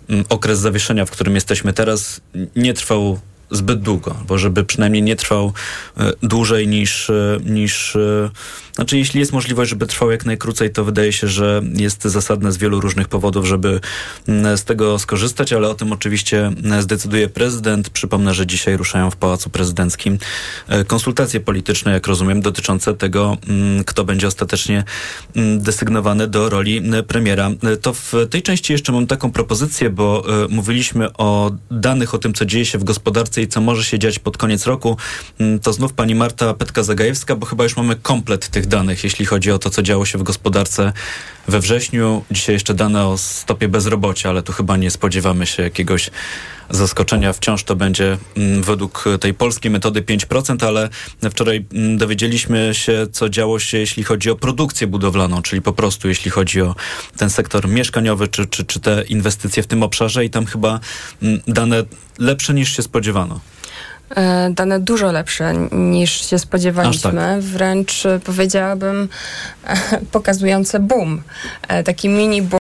[0.08, 2.20] mm, okres zawieszenia, w którym jesteśmy teraz,
[2.56, 3.18] nie trwał
[3.52, 5.52] zbyt długo, bo żeby przynajmniej nie trwał
[5.96, 8.30] e, dłużej niż, e, niż e,
[8.74, 12.56] znaczy jeśli jest możliwość, żeby trwał jak najkrócej, to wydaje się, że jest zasadne z
[12.56, 13.80] wielu różnych powodów, żeby
[14.56, 17.90] z tego skorzystać, ale o tym oczywiście zdecyduje prezydent.
[17.90, 20.18] Przypomnę, że dzisiaj ruszają w Pałacu Prezydenckim
[20.86, 23.36] konsultacje polityczne, jak rozumiem, dotyczące tego,
[23.86, 24.84] kto będzie ostatecznie
[25.58, 27.50] desygnowany do roli premiera.
[27.82, 32.44] To w tej części jeszcze mam taką propozycję, bo mówiliśmy o danych, o tym, co
[32.44, 34.96] dzieje się w gospodarce co może się dziać pod koniec roku,
[35.40, 39.52] mm, to znów pani Marta Petka-Zagajewska, bo chyba już mamy komplet tych danych, jeśli chodzi
[39.52, 40.92] o to, co działo się w gospodarce
[41.48, 42.24] we wrześniu.
[42.30, 46.10] Dzisiaj jeszcze dane o stopie bezrobocia, ale tu chyba nie spodziewamy się jakiegoś
[46.70, 47.32] zaskoczenia.
[47.32, 50.88] Wciąż to będzie mm, według tej polskiej metody 5%, ale
[51.30, 56.08] wczoraj mm, dowiedzieliśmy się, co działo się, jeśli chodzi o produkcję budowlaną, czyli po prostu
[56.08, 56.74] jeśli chodzi o
[57.16, 60.80] ten sektor mieszkaniowy, czy, czy, czy te inwestycje w tym obszarze i tam chyba
[61.22, 61.84] mm, dane
[62.18, 63.40] lepsze niż się spodziewano
[64.16, 67.12] e, dane dużo lepsze niż się spodziewaliśmy.
[67.12, 67.40] Tak.
[67.40, 69.08] Wręcz e, powiedziałabym
[70.12, 71.22] pokazujące boom.
[71.68, 72.61] E, taki mini boom.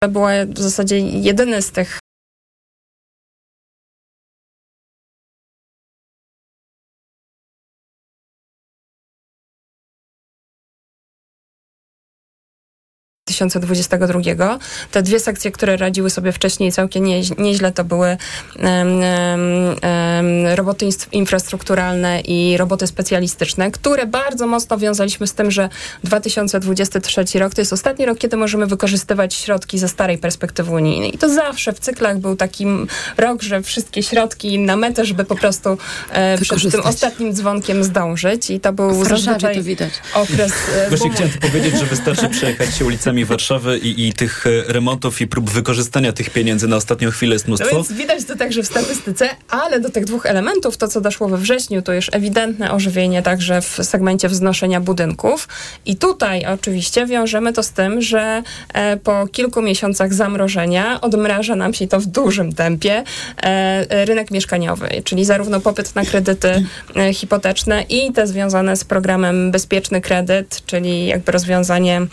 [0.00, 1.70] 这波в zasadzie jedyny z
[13.29, 14.57] tych2022.
[14.91, 20.89] Te dwie sekcje, które radziły sobie wcześniej całkiem nie, nieźle, to były um, um, roboty
[21.11, 25.69] infrastrukturalne i roboty specjalistyczne, które bardzo mocno wiązaliśmy z tym, że
[26.03, 31.15] 2023 rok to jest ostatni rok, kiedy możemy wykorzystywać środki ze starej perspektywy unijnej.
[31.15, 32.65] I to zawsze w cyklach był taki
[33.17, 35.77] rok, że wszystkie środki na metę, żeby po prostu
[36.11, 38.49] e, przed tym ostatnim dzwonkiem zdążyć.
[38.49, 39.93] I to był zazwyczaj to widać.
[40.13, 40.53] okres...
[40.75, 45.21] E, Właśnie chciałem powiedzieć, że wystarczy przejechać się ulicami Warszawy i, i, tych e, remontów
[45.21, 47.69] i prób wykorzystania tych pieniędzy na ostatnią chwilę jest mnóstwo.
[47.71, 51.29] No więc widać to także w statystyce, ale do tych dwóch elementów, to co doszło
[51.29, 55.47] we wrześniu, to już ewidentne ożywienie także w segmencie wznoszenia budynków.
[55.85, 61.73] I tutaj oczywiście wiążemy to z tym, że e, po kilku miesiącach zamrożenia odmraża nam
[61.73, 63.03] się to w dużym tempie
[63.43, 66.65] e, rynek mieszkaniowy, czyli zarówno popyt na kredyty
[67.13, 72.07] hipoteczne i te związane z programem Bezpieczny Kredyt, czyli jakby rozwiązanie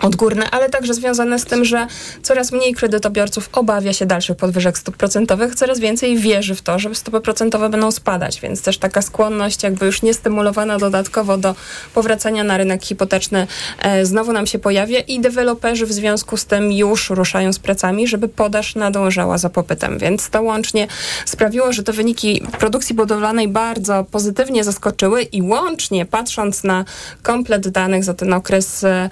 [0.00, 1.86] odgórne, ale także związane z tym, że
[2.22, 6.94] coraz mniej kredytobiorców obawia się dalszych podwyżek stóp procentowych, coraz więcej wierzy w to, że
[6.94, 11.54] stopy procentowe będą spadać, więc też taka skłonność jakby już niestymulowana dodatkowo do
[11.94, 13.46] powracania na rynek hipoteczny
[13.78, 18.08] e, znowu nam się pojawia i deweloperzy w związku z tym już ruszają z pracami,
[18.08, 20.86] żeby podaż nadążała za popytem, więc to łącznie
[21.26, 26.84] sprawiło, że te wyniki produkcji budowlanej bardzo pozytywnie zaskoczyły i łącznie patrząc na
[27.22, 29.10] komplet danych za ten okres e,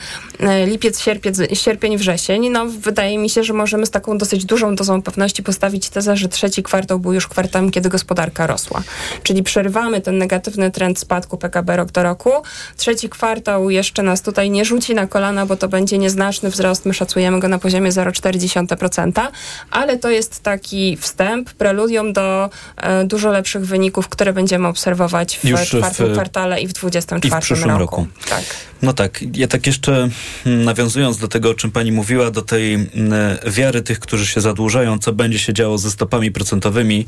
[0.70, 5.02] lipiec, sierpiec, sierpień, wrzesień, no wydaje mi się, że możemy z taką dosyć dużą dozą
[5.02, 8.82] pewności postawić tezę, że trzeci kwartał był już kwartałem, kiedy gospodarka rosła.
[9.22, 12.32] Czyli przerywamy ten negatywny trend spadku PKB rok do roku.
[12.76, 16.86] Trzeci kwartał jeszcze nas tutaj nie rzuci na kolana, bo to będzie nieznaczny wzrost.
[16.86, 19.26] My szacujemy go na poziomie 0,4%,
[19.70, 25.44] ale to jest taki wstęp, preludium do e, dużo lepszych wyników, które będziemy obserwować w
[25.44, 27.80] już czwartym w, kwartale i w 24 i w przyszłym roku.
[27.80, 28.06] roku.
[28.28, 28.69] Tak.
[28.82, 30.08] No tak, ja tak jeszcze
[30.46, 32.88] mm, nawiązując do tego, o czym pani mówiła, do tej mm,
[33.46, 37.06] wiary tych, którzy się zadłużają, co będzie się działo ze stopami procentowymi,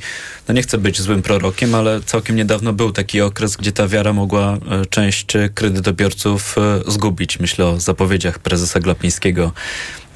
[0.48, 4.12] no nie chcę być złym prorokiem, ale całkiem niedawno był taki okres, gdzie ta wiara
[4.12, 7.40] mogła e, część kredytobiorców e, zgubić.
[7.40, 9.52] Myślę o zapowiedziach prezesa Glapińskiego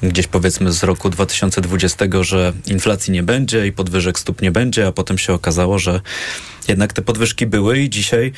[0.03, 4.91] gdzieś powiedzmy z roku 2020, że inflacji nie będzie i podwyżek stóp nie będzie, a
[4.91, 6.01] potem się okazało, że
[6.67, 8.31] jednak te podwyżki były i dzisiaj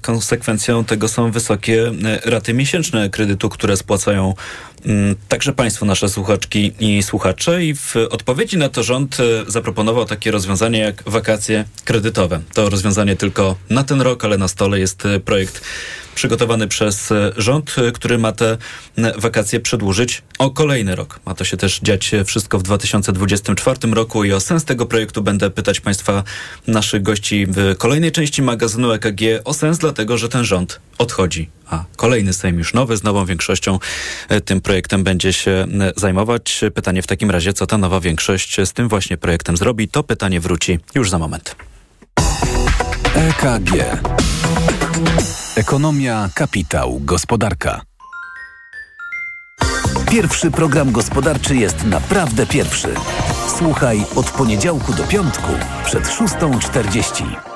[0.00, 4.34] konsekwencją tego są wysokie e, raty miesięczne kredytu, które spłacają
[5.28, 7.64] także Państwo, nasze słuchaczki i słuchacze.
[7.64, 12.40] I w odpowiedzi na to rząd e, zaproponował takie rozwiązanie jak wakacje kredytowe.
[12.54, 15.60] To rozwiązanie tylko na ten rok, ale na stole jest projekt
[16.14, 18.58] przygotowany przez e, rząd, e, który ma te
[19.16, 21.20] wakacje przedłużyć o kolejny rok.
[21.26, 25.50] Ma to się też dziać wszystko w 2024 roku i o sens tego projektu będę
[25.50, 26.24] pytać Państwa,
[26.66, 31.84] naszych gości w kolejnej części magazynu EKG o sens, dlatego że ten rząd odchodzi, a
[31.96, 33.78] kolejny Sejm już nowy z nową większością
[34.28, 36.60] e, tym projektem będzie się zajmować.
[36.74, 40.40] Pytanie w takim razie, co ta nowa większość z tym właśnie projektem zrobi, to pytanie
[40.40, 41.56] wróci już za moment.
[43.14, 43.70] EKG.
[45.56, 47.80] Ekonomia, kapitał, gospodarka.
[50.10, 52.88] Pierwszy program gospodarczy jest naprawdę pierwszy.
[53.58, 55.52] Słuchaj od poniedziałku do piątku
[55.84, 57.51] przed 6.40.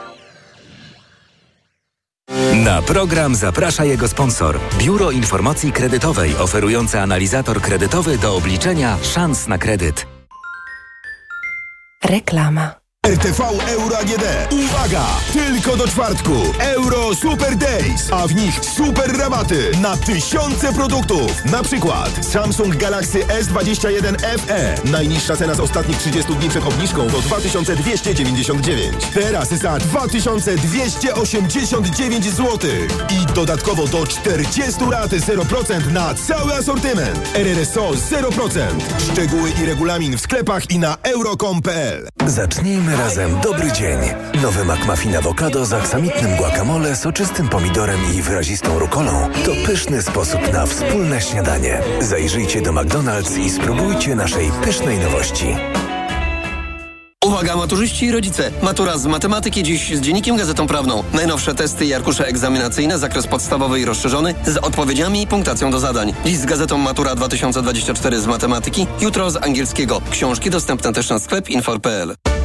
[2.67, 4.61] Na program zaprasza jego sponsor.
[4.79, 10.07] Biuro Informacji Kredytowej oferujące analizator kredytowy do obliczenia szans na kredyt.
[12.05, 12.86] Reklama.
[13.07, 14.25] RTV Euro AGD.
[14.51, 15.05] Uwaga!
[15.33, 16.35] Tylko do czwartku.
[16.59, 21.45] Euro Super Days, a w nich super rabaty na tysiące produktów.
[21.45, 24.75] Na przykład Samsung Galaxy S21 FE.
[24.85, 28.95] Najniższa cena z ostatnich 30 dni przed obniżką to 2299.
[29.15, 32.59] Teraz za 2289 zł.
[33.11, 37.31] I dodatkowo do 40 lat 0% na cały asortyment.
[37.35, 38.61] RRSO 0%.
[39.13, 42.09] Szczegóły i regulamin w sklepach i na euro.com.pl.
[42.27, 43.99] Zacznijmy razem dobry dzień.
[44.43, 50.67] Nowy McMuffin awokado z aksamitnym guacamole, soczystym pomidorem i wyrazistą rukolą to pyszny sposób na
[50.67, 51.81] wspólne śniadanie.
[52.01, 55.47] Zajrzyjcie do McDonald's i spróbujcie naszej pysznej nowości.
[57.25, 58.51] Uwaga maturzyści i rodzice.
[58.63, 61.05] Matura z matematyki dziś z Dziennikiem Gazetą Prawną.
[61.13, 66.15] Najnowsze testy i arkusze egzaminacyjne, zakres podstawowy i rozszerzony z odpowiedziami i punktacją do zadań.
[66.25, 70.03] Dziś z Gazetą Matura 2024 z matematyki, jutro z angielskiego.
[70.11, 72.36] Książki dostępne też na sklep infor.pl.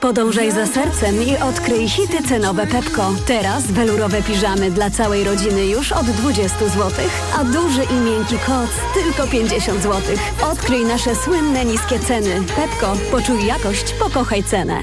[0.00, 3.12] Podążaj za sercem i odkryj hity cenowe Pepko.
[3.26, 6.90] Teraz welurowe piżamy dla całej rodziny już od 20 zł,
[7.38, 10.16] a duży i miękki koc tylko 50 zł.
[10.52, 12.42] Odkryj nasze słynne niskie ceny.
[12.56, 14.82] Pepko, poczuj jakość, pokochaj cenę.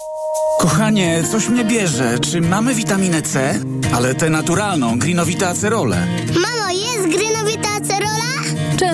[0.61, 2.19] Kochanie, coś mnie bierze.
[2.19, 3.59] Czy mamy witaminę C?
[3.93, 6.07] Ale tę naturalną, grinowite acerole.
[6.33, 8.31] Mamo, jest grynowita acerola?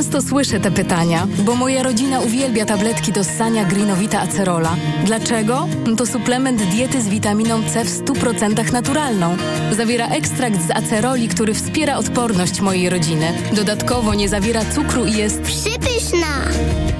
[0.07, 4.75] Często słyszę te pytania, bo moja rodzina uwielbia tabletki do ssania Greenowita Acerola.
[5.05, 5.67] Dlaczego?
[5.97, 9.37] To suplement diety z witaminą C w 100% naturalną.
[9.71, 13.33] Zawiera ekstrakt z aceroli, który wspiera odporność mojej rodziny.
[13.53, 16.27] Dodatkowo nie zawiera cukru i jest Przypyszna!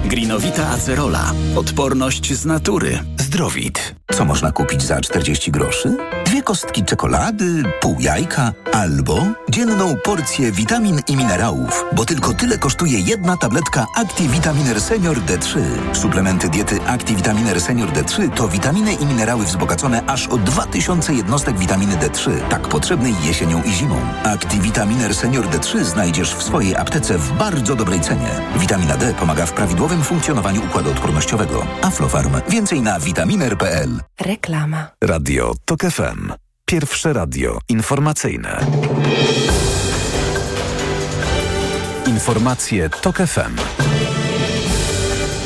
[0.04, 1.32] Grinowita acerola.
[1.56, 2.98] Odporność z natury.
[3.18, 3.94] Zdrowit.
[4.14, 5.96] Co można kupić za 40 groszy?
[6.26, 12.97] Dwie kostki czekolady, pół jajka albo dzienną porcję witamin i minerałów, bo tylko tyle kosztuje
[12.98, 15.60] jedna tabletka ActiVitaminer Senior D3.
[15.92, 21.96] Suplementy diety ActiVitaminer Senior D3 to witaminy i minerały wzbogacone aż o 2000 jednostek witaminy
[21.96, 23.96] D3, tak potrzebnej jesienią i zimą.
[24.24, 28.30] ActiVitaminer Senior D3 znajdziesz w swojej aptece w bardzo dobrej cenie.
[28.56, 31.66] Witamina D pomaga w prawidłowym funkcjonowaniu układu odpornościowego.
[31.82, 32.40] Aflofarm.
[32.48, 34.00] Więcej na vitaminer.pl.
[34.20, 34.86] Reklama.
[35.04, 36.32] Radio TOK FM.
[36.64, 38.66] Pierwsze radio informacyjne.
[42.08, 43.87] Informacje TOK FM.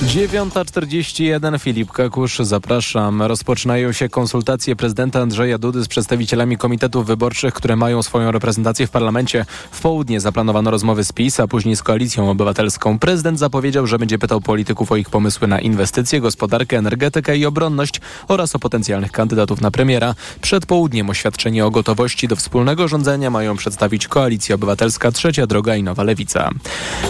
[0.03, 3.23] 9.41 Filip Kakusz, zapraszam.
[3.23, 8.91] Rozpoczynają się konsultacje prezydenta Andrzeja Dudy z przedstawicielami komitetów wyborczych, które mają swoją reprezentację w
[8.91, 9.45] parlamencie.
[9.71, 12.99] W południe zaplanowano rozmowy z PiS, a później z Koalicją Obywatelską.
[12.99, 18.01] Prezydent zapowiedział, że będzie pytał polityków o ich pomysły na inwestycje, gospodarkę, energetykę i obronność
[18.29, 20.15] oraz o potencjalnych kandydatów na premiera.
[20.41, 25.83] Przed południem oświadczenie o gotowości do wspólnego rządzenia mają przedstawić Koalicja Obywatelska, Trzecia Droga i
[25.83, 26.51] Nowa Lewica.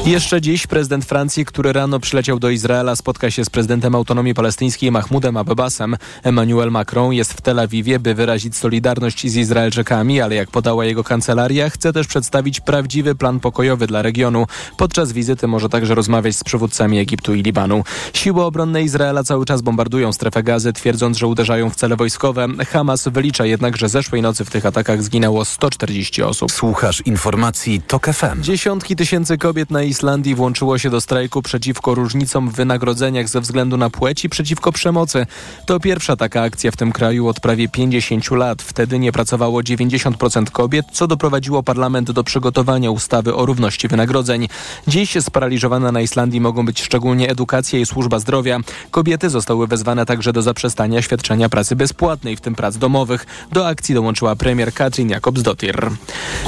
[0.07, 4.93] Jeszcze dziś prezydent Francji, który rano przyleciał do Izraela, spotka się z prezydentem autonomii palestyńskiej
[4.93, 5.97] Mahmudem Abbasem.
[6.23, 11.05] Emmanuel Macron jest w Tel Awiwie, by wyrazić solidarność z Izraelczykami, ale jak podała jego
[11.05, 14.47] kancelaria, chce też przedstawić prawdziwy plan pokojowy dla regionu.
[14.77, 17.85] Podczas wizyty może także rozmawiać z przywódcami Egiptu i Libanu.
[18.13, 22.47] Siły obronne Izraela cały czas bombardują strefę gazy, twierdząc, że uderzają w cele wojskowe.
[22.69, 26.53] Hamas wylicza jednak, że zeszłej nocy w tych atakach zginęło 140 osób.
[26.53, 28.43] Słuchasz informacji TOK FM.
[28.43, 33.77] Dziesiątki tysięcy kobiet na Islandii włączyło się do strajku przeciwko różnicom w wynagrodzeniach ze względu
[33.77, 35.27] na płeć i przeciwko przemocy.
[35.67, 38.63] To pierwsza taka akcja w tym kraju od prawie 50 lat.
[38.63, 44.49] Wtedy nie pracowało 90% kobiet, co doprowadziło parlament do przygotowania ustawy o równości wynagrodzeń.
[44.89, 48.61] Dziś sparaliżowane na Islandii mogą być szczególnie edukacja i służba zdrowia.
[48.91, 53.27] Kobiety zostały wezwane także do zaprzestania świadczenia pracy bezpłatnej, w tym prac domowych.
[53.53, 55.91] Do akcji dołączyła premier Katrin Jakobsdottir.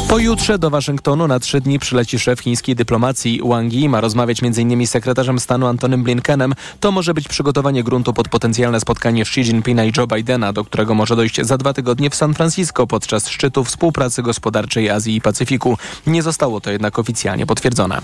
[0.08, 3.88] Pojutrze do Waszyngtonu na trzy dni przyleci szef chińskiej dyplomacji Wang Yi.
[3.88, 4.86] Ma rozmawiać m.in.
[4.86, 6.13] z sekretarzem stanu Antonym Blinkenem.
[6.80, 10.94] To może być przygotowanie gruntu pod potencjalne spotkanie Xi Jinpinga i Joe Bidena, do którego
[10.94, 15.78] może dojść za dwa tygodnie w San Francisco podczas szczytu współpracy gospodarczej Azji i Pacyfiku.
[16.06, 18.00] Nie zostało to jednak oficjalnie potwierdzone.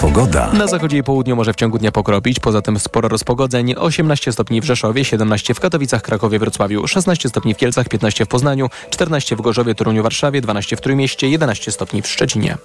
[0.00, 0.52] Pogoda.
[0.52, 3.74] Na zachodzie i południu może w ciągu dnia pokropić, poza tym sporo rozpogodzeń.
[3.78, 8.28] 18 stopni w Rzeszowie, 17 w Katowicach, Krakowie, Wrocławiu, 16 stopni w Kielcach, 15 w
[8.28, 12.56] Poznaniu, 14 w Gorzowie, Toruniu, Warszawie, 12 w Trójmieście, 11 stopni w Szczecinie.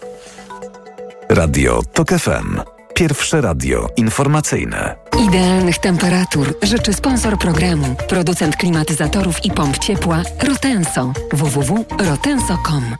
[1.29, 2.74] Radio TOK FM.
[2.95, 4.95] Pierwsze radio informacyjne.
[5.27, 11.13] Idealnych temperatur życzy sponsor programu, producent klimatyzatorów i pomp ciepła Rotenso.
[11.33, 12.95] www.rotenso.com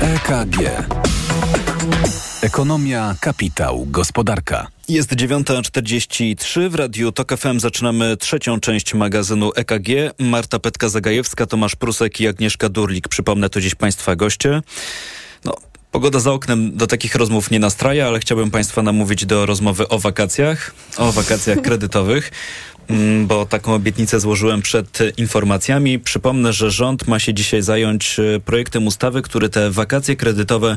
[0.00, 0.56] EKG.
[2.42, 4.66] Ekonomia, kapitał, gospodarka.
[4.88, 7.60] Jest 9.43 w Radiu TOK FM.
[7.60, 9.88] Zaczynamy trzecią część magazynu EKG.
[10.18, 13.08] Marta Petka-Zagajewska, Tomasz Prusek i Agnieszka Durlik.
[13.08, 14.62] Przypomnę to dziś Państwa goście.
[15.44, 15.54] No,
[15.92, 19.98] Pogoda za oknem do takich rozmów nie nastraja, ale chciałbym Państwa namówić do rozmowy o
[19.98, 22.30] wakacjach, o wakacjach kredytowych.
[22.88, 25.98] Mm, bo taką obietnicę złożyłem przed informacjami.
[25.98, 30.76] Przypomnę, że rząd ma się dzisiaj zająć e, projektem ustawy, który te wakacje kredytowe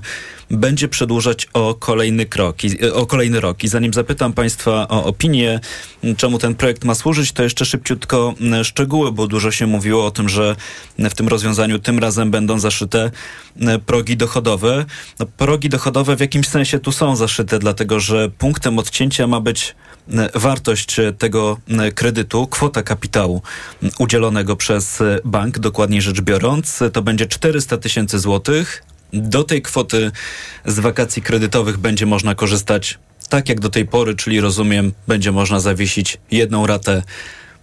[0.52, 3.64] będzie przedłużać o kolejny krok, e, o kolejny rok.
[3.64, 5.60] I zanim zapytam Państwa o opinię,
[6.18, 8.34] czemu ten projekt ma służyć, to jeszcze szybciutko
[8.64, 10.56] szczegóły, bo dużo się mówiło o tym, że
[11.00, 13.12] w tym rozwiązaniu tym razem będą zaszyte
[13.86, 14.86] progi dochodowe.
[15.20, 19.76] No, progi dochodowe w jakimś sensie tu są zaszyte, dlatego że punktem odcięcia ma być
[20.36, 21.58] wartość tego
[21.96, 23.42] kredytu, kwota kapitału
[24.00, 28.84] udzielonego przez bank, dokładniej rzecz biorąc, to będzie 400 tysięcy złotych.
[29.14, 30.12] Do tej kwoty
[30.66, 33.00] z wakacji kredytowych będzie można korzystać
[33.30, 37.04] tak jak do tej pory, czyli rozumiem, będzie można zawiesić jedną ratę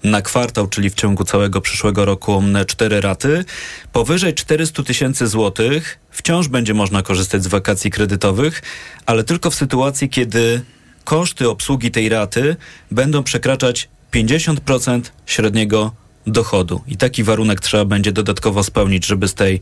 [0.04, 3.44] na kwartał, czyli w ciągu całego przyszłego roku cztery raty.
[3.92, 8.62] Powyżej 400 tysięcy złotych wciąż będzie można korzystać z wakacji kredytowych,
[9.06, 10.62] ale tylko w sytuacji, kiedy
[11.04, 12.56] koszty obsługi tej raty
[12.90, 15.92] będą przekraczać 50% średniego
[16.26, 16.80] dochodu.
[16.86, 19.60] I taki warunek trzeba będzie dodatkowo spełnić, żeby z tej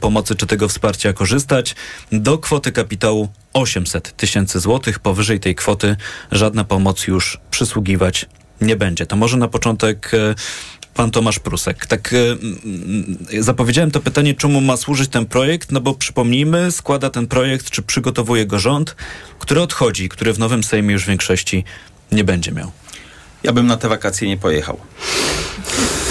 [0.00, 1.74] pomocy czy tego wsparcia korzystać.
[2.12, 4.98] Do kwoty kapitału 800 tysięcy złotych.
[4.98, 5.96] Powyżej tej kwoty
[6.32, 8.26] żadna pomoc już przysługiwać
[8.60, 9.06] nie będzie.
[9.06, 10.34] To może na początek e,
[11.00, 11.86] pan Tomasz Prusek.
[11.86, 12.14] Tak
[13.32, 17.70] e, zapowiedziałem to pytanie, czemu ma służyć ten projekt, no bo przypomnijmy, składa ten projekt,
[17.70, 18.96] czy przygotowuje go rząd,
[19.38, 21.64] który odchodzi, który w nowym Sejmie już większości
[22.12, 22.72] nie będzie miał.
[23.42, 24.80] Ja bym na te wakacje nie pojechał.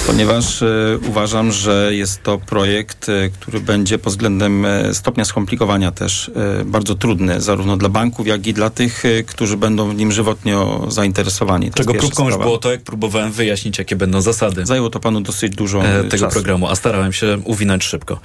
[0.10, 5.92] Ponieważ y, uważam, że jest to projekt, y, który będzie pod względem y, stopnia skomplikowania
[5.92, 6.32] też
[6.66, 10.56] bardzo trudny, zarówno dla banków, jak i dla tych, którzy będą w nim żywotnie
[10.88, 11.70] zainteresowani.
[11.70, 14.66] To Czego próbką już było to, jak próbowałem wyjaśnić, jakie będą zasady.
[14.66, 16.34] Zajęło to panu dosyć dużo e, tego czasu.
[16.34, 18.20] programu, a starałem się uwinąć szybko.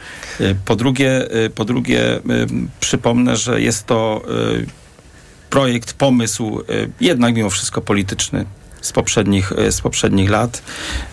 [0.65, 2.21] Po drugie, po drugie
[2.81, 4.23] przypomnę, że jest to
[5.51, 6.61] projekt, pomysł
[7.01, 8.45] jednak mimo wszystko polityczny
[8.85, 10.63] z poprzednich, e, z poprzednich lat,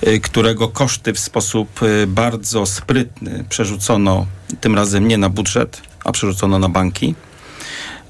[0.02, 4.26] e, którego koszty w sposób e, bardzo sprytny przerzucono
[4.62, 7.16] tym razem nie na budżet, a przerzucono na banki.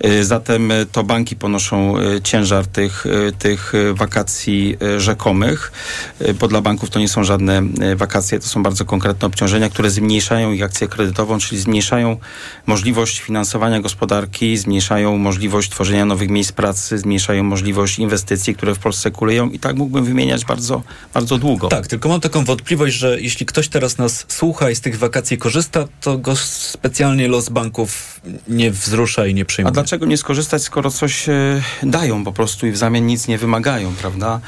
[0.05, 3.05] Y, zatem y, to banki ponoszą y, ciężar tych,
[3.39, 5.71] tych wakacji rzekomych,
[6.39, 7.61] bo dla banków to nie są żadne
[7.95, 12.17] wakacje, to są bardzo konkretne obciążenia, które zmniejszają ich akcję kredytową, czyli zmniejszają
[12.65, 19.11] możliwość finansowania gospodarki, zmniejszają możliwość tworzenia nowych miejsc pracy, zmniejszają możliwość inwestycji, które w Polsce
[19.11, 19.49] kuleją.
[19.49, 20.83] I tak mógłbym wymieniać bardzo,
[21.13, 21.67] bardzo długo.
[21.67, 25.37] Tak, tylko mam taką wątpliwość, że jeśli ktoś teraz nas słucha i z tych wakacji
[25.37, 30.91] korzysta, to go specjalnie los banków nie wzrusza i nie przyjmuje dlaczego nie skorzystać, skoro
[30.91, 34.39] coś e, dają po prostu i w zamian nic nie wymagają, prawda?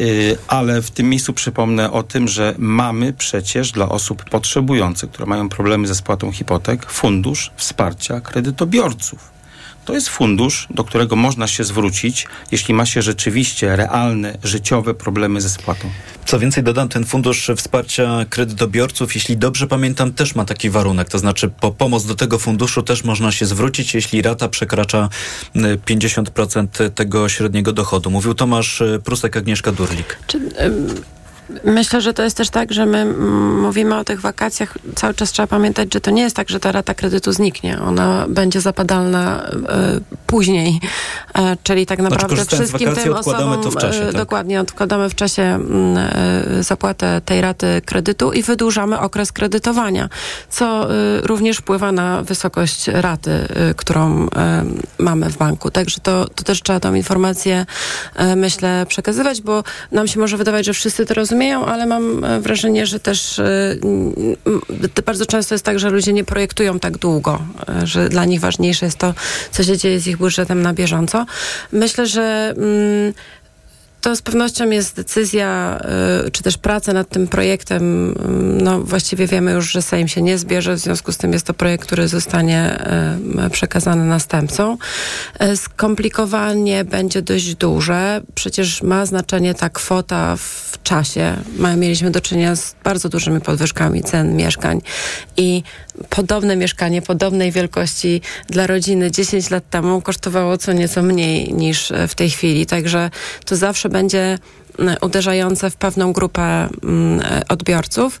[0.00, 0.04] E,
[0.48, 5.48] ale w tym miejscu przypomnę o tym, że mamy przecież dla osób potrzebujących, które mają
[5.48, 9.35] problemy ze spłatą hipotek, fundusz wsparcia kredytobiorców.
[9.86, 15.40] To jest fundusz, do którego można się zwrócić, jeśli ma się rzeczywiście realne, życiowe problemy
[15.40, 15.90] ze spłatą.
[16.24, 21.08] Co więcej, dodam, ten fundusz wsparcia kredytobiorców, jeśli dobrze pamiętam, też ma taki warunek.
[21.08, 25.08] To znaczy, po pomoc do tego funduszu też można się zwrócić, jeśli rata przekracza
[25.54, 28.10] 50% tego średniego dochodu.
[28.10, 30.18] Mówił Tomasz Prusek, Agnieszka Durlik.
[30.26, 30.40] Czy,
[31.64, 33.04] Myślę, że to jest też tak, że my
[33.62, 36.72] mówimy o tych wakacjach, cały czas trzeba pamiętać, że to nie jest tak, że ta
[36.72, 37.78] rata kredytu zniknie.
[37.80, 40.80] Ona będzie zapadalna e, później,
[41.34, 44.16] e, czyli tak Znaczy, naprawdę korzystając z wszystkim tym osobom to w czasie, e, tak?
[44.16, 50.08] dokładnie odkładamy w czasie e, zapłatę tej raty kredytu i wydłużamy okres kredytowania,
[50.50, 50.88] co
[51.22, 53.30] również wpływa na wysokość raty,
[53.76, 54.28] którą
[54.98, 55.70] mamy w banku.
[55.70, 57.66] Także to, to też trzeba tą informację,
[58.36, 61.35] myślę, przekazywać, bo nam się może wydawać, że wszyscy to rozumieją,
[61.66, 63.76] ale mam e, wrażenie, że też e,
[65.06, 68.86] bardzo często jest tak, że ludzie nie projektują tak długo, e, że dla nich ważniejsze
[68.86, 69.14] jest to,
[69.50, 71.26] co się dzieje z ich budżetem na bieżąco.
[71.72, 73.12] Myślę, że mm,
[74.00, 75.80] to z pewnością jest decyzja,
[76.26, 78.10] y, czy też praca nad tym projektem.
[78.10, 78.14] y,
[78.62, 81.54] No właściwie wiemy już, że Sejm się nie zbierze, w związku z tym jest to
[81.54, 82.78] projekt, który zostanie
[83.46, 84.78] y, przekazany następcom.
[85.42, 88.22] Y, Skomplikowanie będzie dość duże.
[88.34, 91.36] Przecież ma znaczenie ta kwota w czasie.
[91.76, 94.80] Mieliśmy do czynienia z bardzo dużymi podwyżkami cen mieszkań
[95.36, 95.62] i
[96.10, 102.14] podobne mieszkanie podobnej wielkości dla rodziny 10 lat temu kosztowało co nieco mniej niż w
[102.14, 102.66] tej chwili.
[102.66, 103.10] Także
[103.44, 104.38] to zawsze będzie
[104.78, 108.20] mm, uderzające w pewną grupę mm, odbiorców.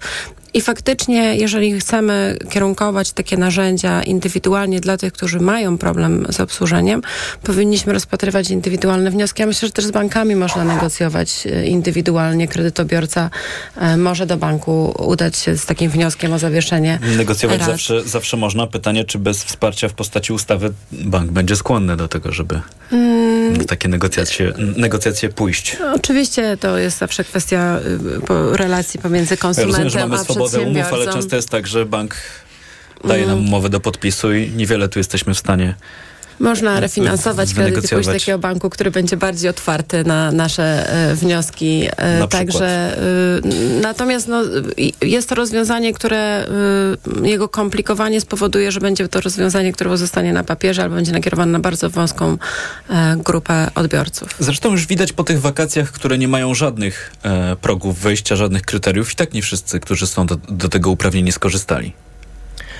[0.56, 7.02] I faktycznie, jeżeli chcemy kierunkować takie narzędzia indywidualnie dla tych, którzy mają problem z obsłużeniem,
[7.42, 9.42] powinniśmy rozpatrywać indywidualne wnioski.
[9.42, 12.48] Ja myślę, że też z bankami można negocjować e, indywidualnie.
[12.48, 13.30] Kredytobiorca
[13.76, 17.68] e, może do banku udać się z takim wnioskiem o zawieszenie Negocjować rat.
[17.68, 18.66] zawsze, zawsze można.
[18.66, 22.60] Pytanie, czy bez wsparcia w postaci ustawy bank będzie skłonny do tego, żeby
[22.92, 25.76] Mm, w takie negocjacje, negocjacje pójść.
[25.94, 27.78] Oczywiście to jest zawsze kwestia
[28.52, 31.66] y, relacji pomiędzy Ja rozumiem, konsumentem że mamy a swobodę umów, ale często jest tak,
[31.66, 32.14] że bank
[33.04, 33.44] daje nam Mm.
[33.48, 35.74] umowę do podpisu i niewiele tu jesteśmy w stanie
[36.40, 41.14] Można refinansować kredyt i pójść do takiego banku, który będzie bardziej otwarty na nasze e,
[41.14, 41.88] wnioski.
[41.96, 42.96] E, Na Także
[43.82, 44.42] natomiast no,
[45.02, 46.46] jest to rozwiązanie, które
[47.22, 51.60] jego komplikowanie spowoduje, że będzie to rozwiązanie, które pozostanie na papierze albo będzie nakierowane na
[51.60, 52.38] bardzo wąską
[52.90, 54.28] e, grupę odbiorców.
[54.38, 59.12] Zresztą już widać po tych wakacjach, które nie mają żadnych e, progów wejścia, żadnych kryteriów
[59.12, 61.92] i tak nie wszyscy, którzy są do, do tego uprawnieni, skorzystali.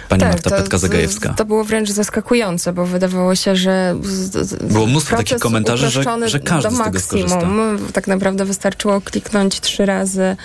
[0.09, 1.35] Pani Marta Tak, to- Petka-Zagajewska.
[1.35, 6.03] To było wręcz zaskakujące, bo wydawało się, że z- z- Było mnóstwo takich komentarzy, że-
[6.27, 7.79] że każdy do z tego maksimum.
[7.93, 10.37] Tak naprawdę wystarczyło kliknąć trzy razy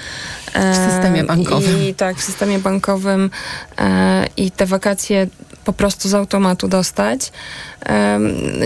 [0.54, 1.84] e, W systemie bankowym.
[1.84, 3.30] I, tak, w systemie bankowym
[3.78, 5.28] e, i te wakacje
[5.66, 7.32] po prostu z automatu dostać.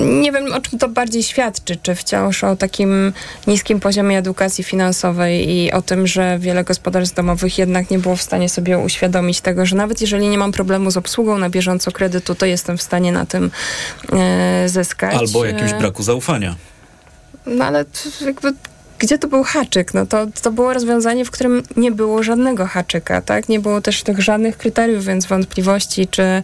[0.02, 3.14] Nie wiem, o czym to bardziej świadczy, czy wciąż o takim
[3.48, 8.22] niskim poziomie edukacji finansowej i o tym, że wiele gospodarstw domowych jednak nie było w
[8.22, 12.36] stanie sobie uświadomić tego, że nawet jeżeli nie mam problemu z obsługą na bieżąco kredytu,
[12.36, 13.52] to jestem w stanie na tym
[14.14, 15.16] e, zyskać.
[15.16, 16.56] Albo jakimś E, braku zaufania.
[17.46, 17.86] No ale
[18.26, 18.54] jakby
[19.06, 19.94] gdzie tu był haczyk?
[19.94, 23.50] No to, to było rozwiązanie, w którym nie było żadnego haczyka, tak?
[23.50, 26.44] Nie było też tych żadnych kryteriów, więc wątpliwości, czy,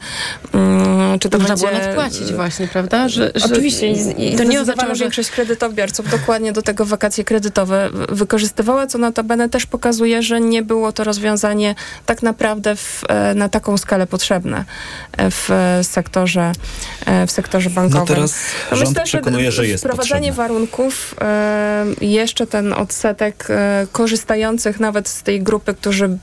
[0.53, 1.67] mm, czy to Można będzie...
[1.67, 3.09] było nadpłacić właśnie, prawda?
[3.09, 6.85] Że, że Oczywiście i, i to nie zdecydowana oznacza, że większość kredytobiorców dokładnie do tego
[6.85, 13.03] wakacje kredytowe wykorzystywała, co notabene też pokazuje, że nie było to rozwiązanie tak naprawdę w,
[13.09, 14.65] e, na taką skalę potrzebne
[15.17, 15.49] e, w
[15.81, 16.51] sektorze,
[17.05, 17.99] e, w sektorze bankowym.
[17.99, 18.35] No teraz
[18.71, 20.47] rząd przekonuje, że jest Wprowadzanie potrzebne.
[20.47, 21.15] warunków,
[22.01, 26.17] jeszcze ten odsetek e, korzystających nawet z tej grupy, którzy e,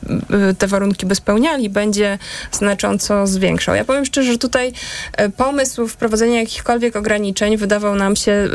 [0.58, 2.18] te warunki by spełniali, będzie
[2.52, 3.74] znacząco zwiększał.
[3.74, 4.72] Ja powiem szczerze, że tutaj
[5.16, 8.48] e, pomysł wprowadzenia jakichkolwiek ograniczeń wydawał nam się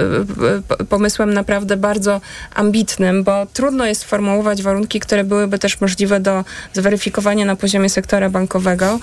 [0.89, 2.21] pomysłem naprawdę bardzo
[2.55, 8.29] ambitnym, bo trudno jest sformułować warunki, które byłyby też możliwe do zweryfikowania na poziomie sektora
[8.29, 8.99] bankowego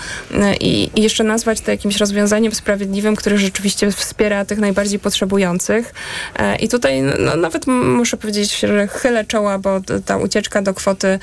[0.61, 5.95] i, jeszcze nazwać to jakimś rozwiązaniem sprawiedliwym, które rzeczywiście wspiera tych najbardziej potrzebujących.
[6.61, 11.18] I tutaj no, nawet m- muszę powiedzieć, że chylę czoła, bo ta ucieczka do kwoty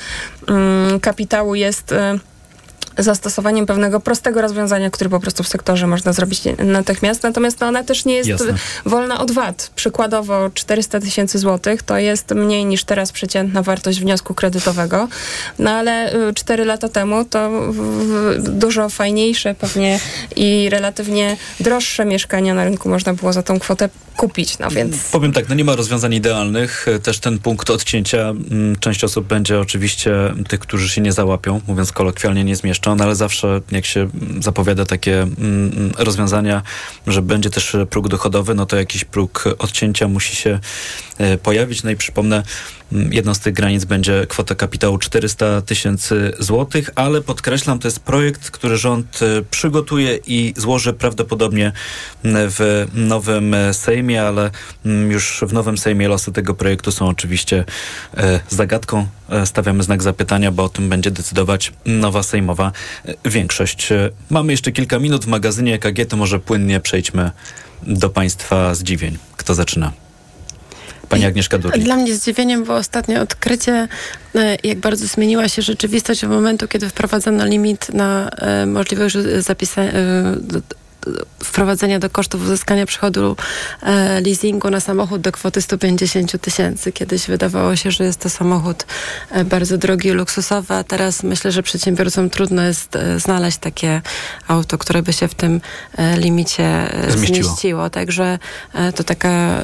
[0.47, 1.93] mm, kapitału jest...
[2.97, 7.23] zastosowaniem pewnego prostego rozwiązania, które po prostu w sektorze można zrobić natychmiast.
[7.23, 8.53] Natomiast no, ona też nie jest Jasne.
[8.85, 9.71] wolna od VAT.
[9.75, 15.07] Przykładowo 400 tysięcy złotych to jest mniej niż teraz przeciętna wartość wniosku kredytowego.
[15.59, 17.51] No ale 4 lata temu to
[18.39, 19.99] dużo fajniejsze pewnie
[20.35, 24.59] i relatywnie droższe mieszkania na rynku można było za tą kwotę kupić.
[24.59, 26.85] No więc Powiem tak, no nie ma rozwiązań idealnych.
[27.03, 30.11] Też ten punkt odcięcia, mm, część osób będzie oczywiście
[30.47, 34.85] tych, którzy się nie załapią, mówiąc kolokwialnie, nie zmieszczą, ale zawsze jak się mm, zapowiada
[34.85, 36.61] takie mm, rozwiązania,
[37.07, 40.59] że będzie też próg dochodowy, no to jakiś próg odcięcia musi się
[41.17, 41.83] e, pojawić.
[41.83, 42.43] No i przypomnę,
[42.91, 48.51] jedną z tych granic będzie kwota kapitału 400 tysięcy złotych, ale podkreślam, to jest projekt,
[48.51, 49.19] który rząd
[49.51, 51.71] przygotuje i złoży prawdopodobnie
[52.23, 54.51] w nowym Sejmie, ale
[55.09, 57.65] już w nowym Sejmie losy tego projektu są oczywiście
[58.49, 59.07] zagadką.
[59.45, 62.71] Stawiamy znak zapytania, bo o tym będzie decydować nowa sejmowa
[63.25, 63.89] większość.
[64.29, 67.31] Mamy jeszcze kilka minut w magazynie EKG, to może płynnie przejdźmy
[67.83, 69.17] do Państwa zdziwień.
[69.37, 69.91] Kto zaczyna?
[71.09, 71.83] Pani Agnieszka Durlik.
[71.83, 73.87] Dla mnie zdziwieniem było ostatnie odkrycie,
[74.35, 79.91] e, jak bardzo zmieniła się rzeczywistość od momentu, kiedy wprowadzono limit na e, możliwość zapisania
[81.43, 83.35] wprowadzenia do kosztów uzyskania przychodu
[83.83, 86.91] e, leasingu na samochód do kwoty 150 tysięcy.
[86.91, 88.85] Kiedyś wydawało się, że jest to samochód
[89.31, 94.01] e, bardzo drogi i luksusowy, a teraz myślę, że przedsiębiorcom trudno jest e, znaleźć takie
[94.47, 95.61] auto, które by się w tym
[96.17, 97.47] limicie Zmieściło.
[97.47, 97.89] zmieściło.
[97.89, 98.39] Także
[98.95, 99.61] to taka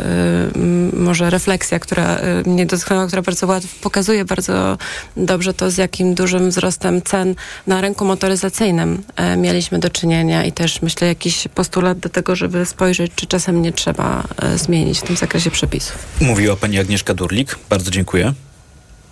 [0.93, 4.77] może refleksja, która mnie dotknęła, która bardzo łatwo pokazuje bardzo
[5.17, 7.35] dobrze to, z jakim dużym wzrostem cen
[7.67, 9.03] na rynku motoryzacyjnym
[9.37, 13.71] mieliśmy do czynienia i też myślę jakiś postulat do tego, żeby spojrzeć, czy czasem nie
[13.73, 15.97] trzeba e, zmienić w tym zakresie przepisów.
[16.21, 17.59] Mówiła pani Agnieszka Durlik.
[17.69, 18.33] Bardzo dziękuję.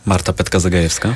[0.06, 1.14] Marta Petka-Zagajewska.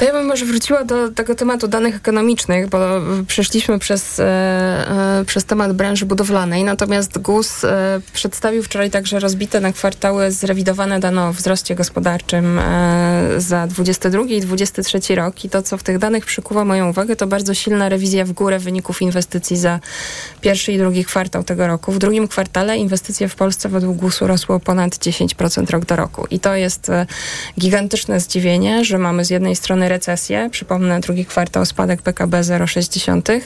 [0.00, 2.78] To ja bym może wróciła do tego tematu danych ekonomicznych, bo
[3.26, 9.60] przeszliśmy przez, e, e, przez temat branży budowlanej, natomiast GUS e, przedstawił wczoraj także rozbite
[9.60, 12.60] na kwartały zrewidowane dane o wzroście gospodarczym
[13.38, 15.44] za 22 i 23 rok.
[15.44, 18.58] I to, co w tych danych przykuwa moją uwagę, to bardzo silna rewizja w górę
[18.58, 19.80] wyników inwestycji za
[20.40, 21.92] pierwszy i drugi kwartał tego roku.
[21.92, 26.26] W drugim kwartale inwestycje w Polsce według GUS-u rosły o ponad 10% rok do roku.
[26.30, 26.90] I to jest
[27.58, 33.40] gigantyczne zdziwienie, że mamy z jednej strony recesję, przypomnę drugi kwartał spadek PKB 0,6,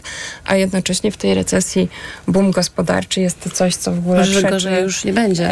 [0.45, 1.89] a jednocześnie w tej recesji
[2.29, 5.51] boom gospodarczy jest to coś, co w ogóle Może przeczy, gorzej już nie będzie.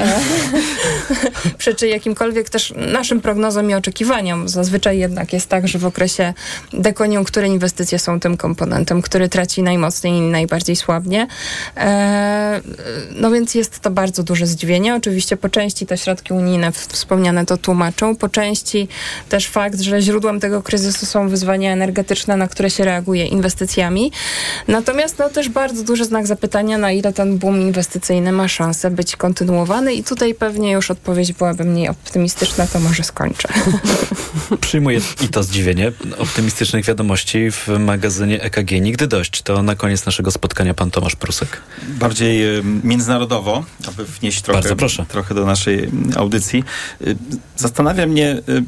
[1.58, 4.48] przeczy jakimkolwiek też naszym prognozom i oczekiwaniom.
[4.48, 6.34] Zazwyczaj jednak jest tak, że w okresie
[6.72, 11.26] dekoniunktury inwestycje są tym komponentem, który traci najmocniej i najbardziej słabnie.
[11.76, 12.60] E,
[13.10, 14.94] no więc jest to bardzo duże zdziwienie.
[14.94, 18.88] Oczywiście po części te środki unijne wspomniane to tłumaczą, po części
[19.28, 24.12] też fakt, że źródłem tego kryzysu są wyzwania energetyczne, na które się reaguje inwestycjami.
[24.68, 29.16] Natomiast no też bardzo duży znak zapytania, na ile ten boom inwestycyjny ma szansę być
[29.16, 33.48] kontynuowany i tutaj pewnie już odpowiedź byłaby mniej optymistyczna, to może skończę.
[34.60, 35.92] Przyjmuję i to zdziwienie.
[36.18, 39.42] Optymistycznych wiadomości w magazynie EKG nigdy dość.
[39.42, 41.60] To na koniec naszego spotkania pan Tomasz Prusek.
[41.88, 44.76] bardziej e, międzynarodowo, aby wnieść trochę,
[45.08, 46.64] trochę do naszej audycji.
[47.06, 47.16] Y,
[47.56, 48.64] Zastanawia mnie y,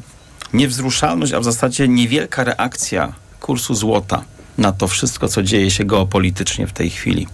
[0.55, 4.23] niewzruszalność, a w zasadzie niewielka reakcja kursu złota
[4.57, 7.27] na to wszystko, co dzieje się geopolitycznie w tej chwili.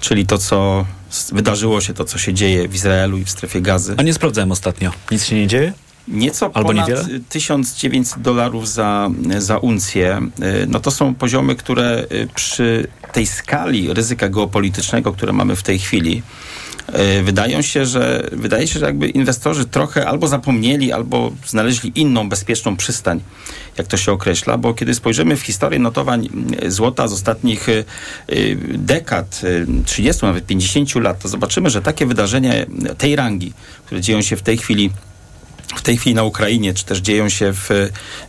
[0.00, 0.86] Czyli to, co
[1.32, 3.94] wydarzyło się, to, co się dzieje w Izraelu i w strefie gazy.
[3.98, 4.92] A nie sprawdzałem ostatnio.
[5.10, 5.72] Nic się nie dzieje?
[6.08, 7.20] Nieco Albo ponad niewiele?
[7.28, 10.20] 1900 dolarów za, za uncję.
[10.42, 15.62] Y, No to są poziomy, które y, przy tej skali ryzyka geopolitycznego, które mamy w
[15.62, 16.22] tej chwili,
[17.22, 22.76] wydają się, że wydaje się, że jakby inwestorzy trochę albo zapomnieli, albo znaleźli inną bezpieczną
[22.76, 23.20] przystań,
[23.78, 26.28] jak to się określa, bo kiedy spojrzymy w historię notowań
[26.64, 27.84] y, złota z ostatnich y,
[28.32, 32.52] y, dekad, y, 30, nawet 50 lat, to zobaczymy, że takie wydarzenia
[32.98, 33.52] tej rangi,
[33.86, 34.90] które dzieją się w tej chwili
[35.76, 37.68] w tej chwili na Ukrainie, czy też dzieją się w,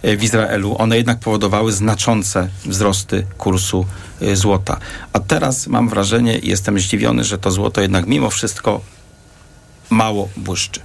[0.03, 3.85] w Izraelu, one jednak powodowały znaczące wzrosty kursu
[4.21, 4.79] y, złota.
[5.13, 8.81] A teraz mam wrażenie i jestem zdziwiony, że to złoto jednak mimo wszystko
[9.89, 10.79] mało błyszczy.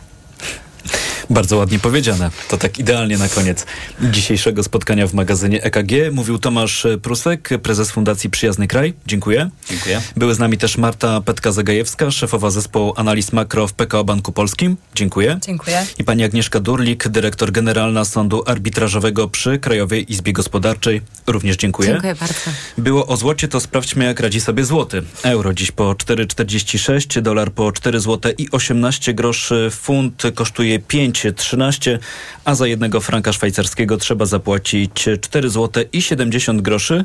[1.31, 2.31] Bardzo ładnie powiedziane.
[2.49, 3.67] To tak idealnie na koniec
[4.01, 5.93] dzisiejszego spotkania w magazynie EKG.
[6.13, 8.95] Mówił Tomasz Prusek, prezes Fundacji Przyjazny Kraj.
[9.07, 9.51] Dziękuję.
[9.71, 10.03] Dziękuję.
[10.17, 14.77] Były z nami też Marta Petka-Zagajewska, szefowa zespołu analiz makro w PKO Banku Polskim.
[14.95, 15.39] Dziękuję.
[15.43, 15.87] Dziękuję.
[15.99, 21.01] I pani Agnieszka Durlik, dyrektor generalna Sądu Arbitrażowego przy Krajowej Izbie Gospodarczej.
[21.27, 21.89] Również dziękuję.
[21.89, 22.35] Dziękuję bardzo.
[22.79, 25.03] Było o złocie, to sprawdźmy jak radzi sobie złoty.
[25.23, 30.79] Euro dziś po 4,46, dolar po 4 zł i 18 groszy, funt kosztuje
[31.31, 31.99] 5,13,
[32.45, 37.05] a za jednego franka szwajcarskiego trzeba zapłacić 4 zł i 70 groszy.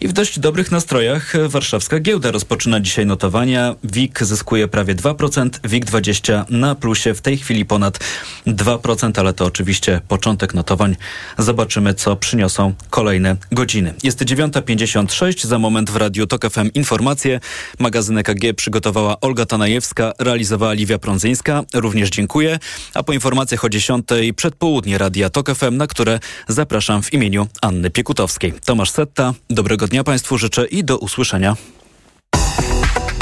[0.00, 3.74] I w dość dobrych nastrojach warszawska giełda rozpoczyna dzisiaj notowania.
[3.84, 7.98] WIG zyskuje prawie 2%, WIG20 na plusie w tej chwili ponad
[8.46, 10.96] 2%, ale to oczywiście początek notowań.
[11.38, 13.94] Zobaczymy, co przyniosą kolejne godziny.
[14.02, 17.40] Jest 9.56, za moment w Radiu Tok FM informacje.
[17.78, 21.62] Magazyn EKG przygotowała Olga Tanajewska, realizowała Liwia Prądzyńska.
[21.74, 22.58] Również dziękuję.
[22.94, 23.12] A po
[23.44, 28.52] informacjach o 10 przedpołudnie Radia Tok FM, na które zapraszam w imieniu Anny Piekutowskiej.
[28.64, 31.56] Tomasz Setta, dobrego dnia Państwu życzę i do usłyszenia.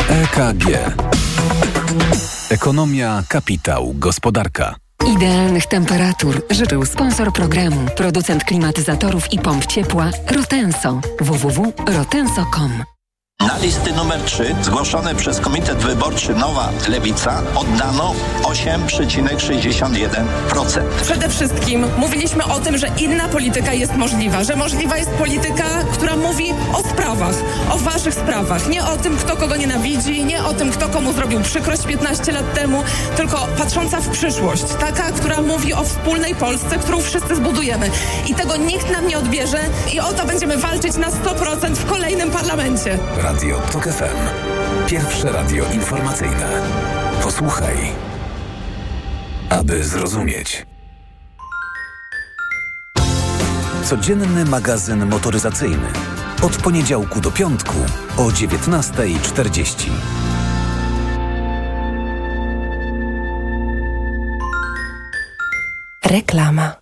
[0.09, 0.65] EKG.
[2.51, 4.75] Ekonomia, kapitał, gospodarka.
[5.03, 11.01] Idea Idealnych temperatur życzył sponsor programu, producent klimatyzatorów i pomp ciepła Rotenso.
[11.21, 12.92] www.rotenso.com
[13.47, 20.83] Na listy numer 3 zgłoszone przez Komitet Wyborczy Nowa Lewica oddano 8,61%.
[21.03, 26.17] Przede wszystkim mówiliśmy o tym, że inna polityka jest możliwa, że możliwa jest polityka, która
[26.17, 27.35] mówi o sprawach,
[27.71, 31.41] o waszych sprawach, nie o tym, kto kogo nienawidzi, nie o tym, kto komu zrobił
[31.41, 32.83] przykrość 15 lat temu,
[33.17, 37.91] tylko patrząca w przyszłość, taka, która mówi o wspólnej Polsce, którą wszyscy zbudujemy.
[38.27, 39.59] I tego nikt nam nie odbierze
[39.93, 42.99] i o to będziemy walczyć na 100% w kolejnym parlamencie.
[43.33, 44.17] Radio TOK FM.
[44.89, 46.63] Pierwsze radio informacyjne.
[47.23, 47.77] Posłuchaj,
[49.51, 50.67] aby zrozumieć.
[53.85, 55.89] Codzienny magazyn motoryzacyjny.
[56.43, 57.75] Od poniedziałku do piątku
[58.17, 59.91] o 19.40.
[66.05, 66.82] Reklama.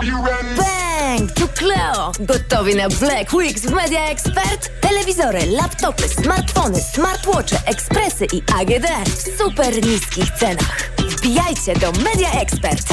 [0.00, 1.30] Bang!
[1.34, 2.12] Tu Cleo!
[2.20, 4.70] Gotowi na Black Weeks w Media Expert?
[4.80, 10.90] Telewizory, laptopy, smartfony, smartwatche, ekspresy i AGD w super niskich cenach.
[10.98, 12.84] Wbijajcie do Media Expert!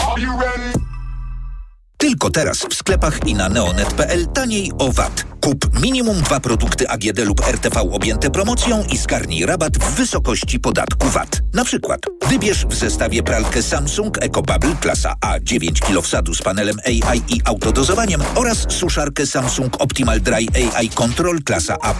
[2.02, 5.26] Tylko teraz w sklepach i na neonet.pl taniej o VAT.
[5.42, 11.08] Kup minimum dwa produkty AGD lub RTV objęte promocją i zgarnij rabat w wysokości podatku
[11.08, 11.42] VAT.
[11.54, 16.78] Na przykład wybierz w zestawie pralkę Samsung EcoBubble klasa A 9 kg wsadu z panelem
[16.86, 21.94] AI i autodozowaniem oraz suszarkę Samsung Optimal Dry AI Control klasa A++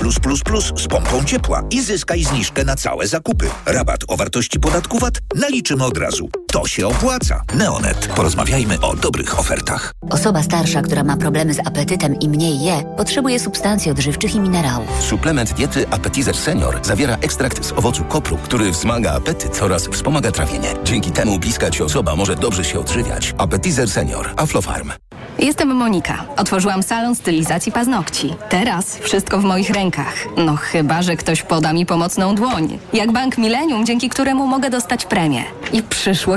[0.78, 3.50] z pompą ciepła i zyskaj zniżkę na całe zakupy.
[3.66, 6.30] Rabat o wartości podatku VAT naliczymy od razu.
[6.52, 7.42] To się opłaca.
[7.54, 8.08] Neonet.
[8.16, 9.92] Porozmawiajmy o dobrych ofertach.
[10.10, 15.04] Osoba starsza, która ma problemy z apetytem i mniej je, potrzebuje substancji odżywczych i minerałów.
[15.04, 20.74] Suplement diety Appetizer Senior zawiera ekstrakt z owocu kopru, który wzmaga apetyt oraz wspomaga trawienie.
[20.84, 23.34] Dzięki temu bliska ci osoba może dobrze się odżywiać.
[23.38, 24.34] Appetizer Senior.
[24.38, 24.92] Aflofarm.
[25.40, 26.26] Jestem Monika.
[26.38, 28.36] Otworzyłam salon stylizacji paznokci.
[28.50, 30.14] Teraz wszystko w moich rękach.
[30.38, 32.80] No chyba, że ktoś poda mi pomocną dłoń.
[32.94, 35.44] Jak Bank Millennium, dzięki któremu mogę dostać premię.
[35.74, 35.84] I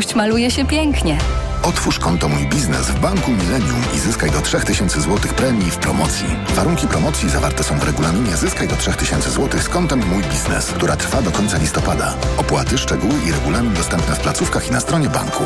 [0.05, 1.19] przyszłość maluje się pięknie.
[1.63, 6.27] Otwórz konto Mój Biznes w Banku Millennium i zyskaj do 3000 zł premii w promocji.
[6.55, 10.97] Warunki promocji zawarte są w regulaminie Zyskaj do 3000 zł z kontem Mój Biznes, która
[10.97, 12.15] trwa do końca listopada.
[12.39, 15.45] Opłaty, szczegóły i regulamin dostępne w placówkach i na stronie banku.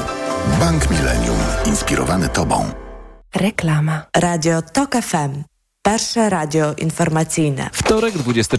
[0.61, 1.39] Bank Millennium.
[1.67, 2.71] Inspirowany Tobą.
[3.35, 4.03] Reklama.
[4.17, 5.43] Radio TOK FM.
[5.83, 7.71] Pierwsze radio informacyjne.
[7.73, 8.57] Wtorek, 24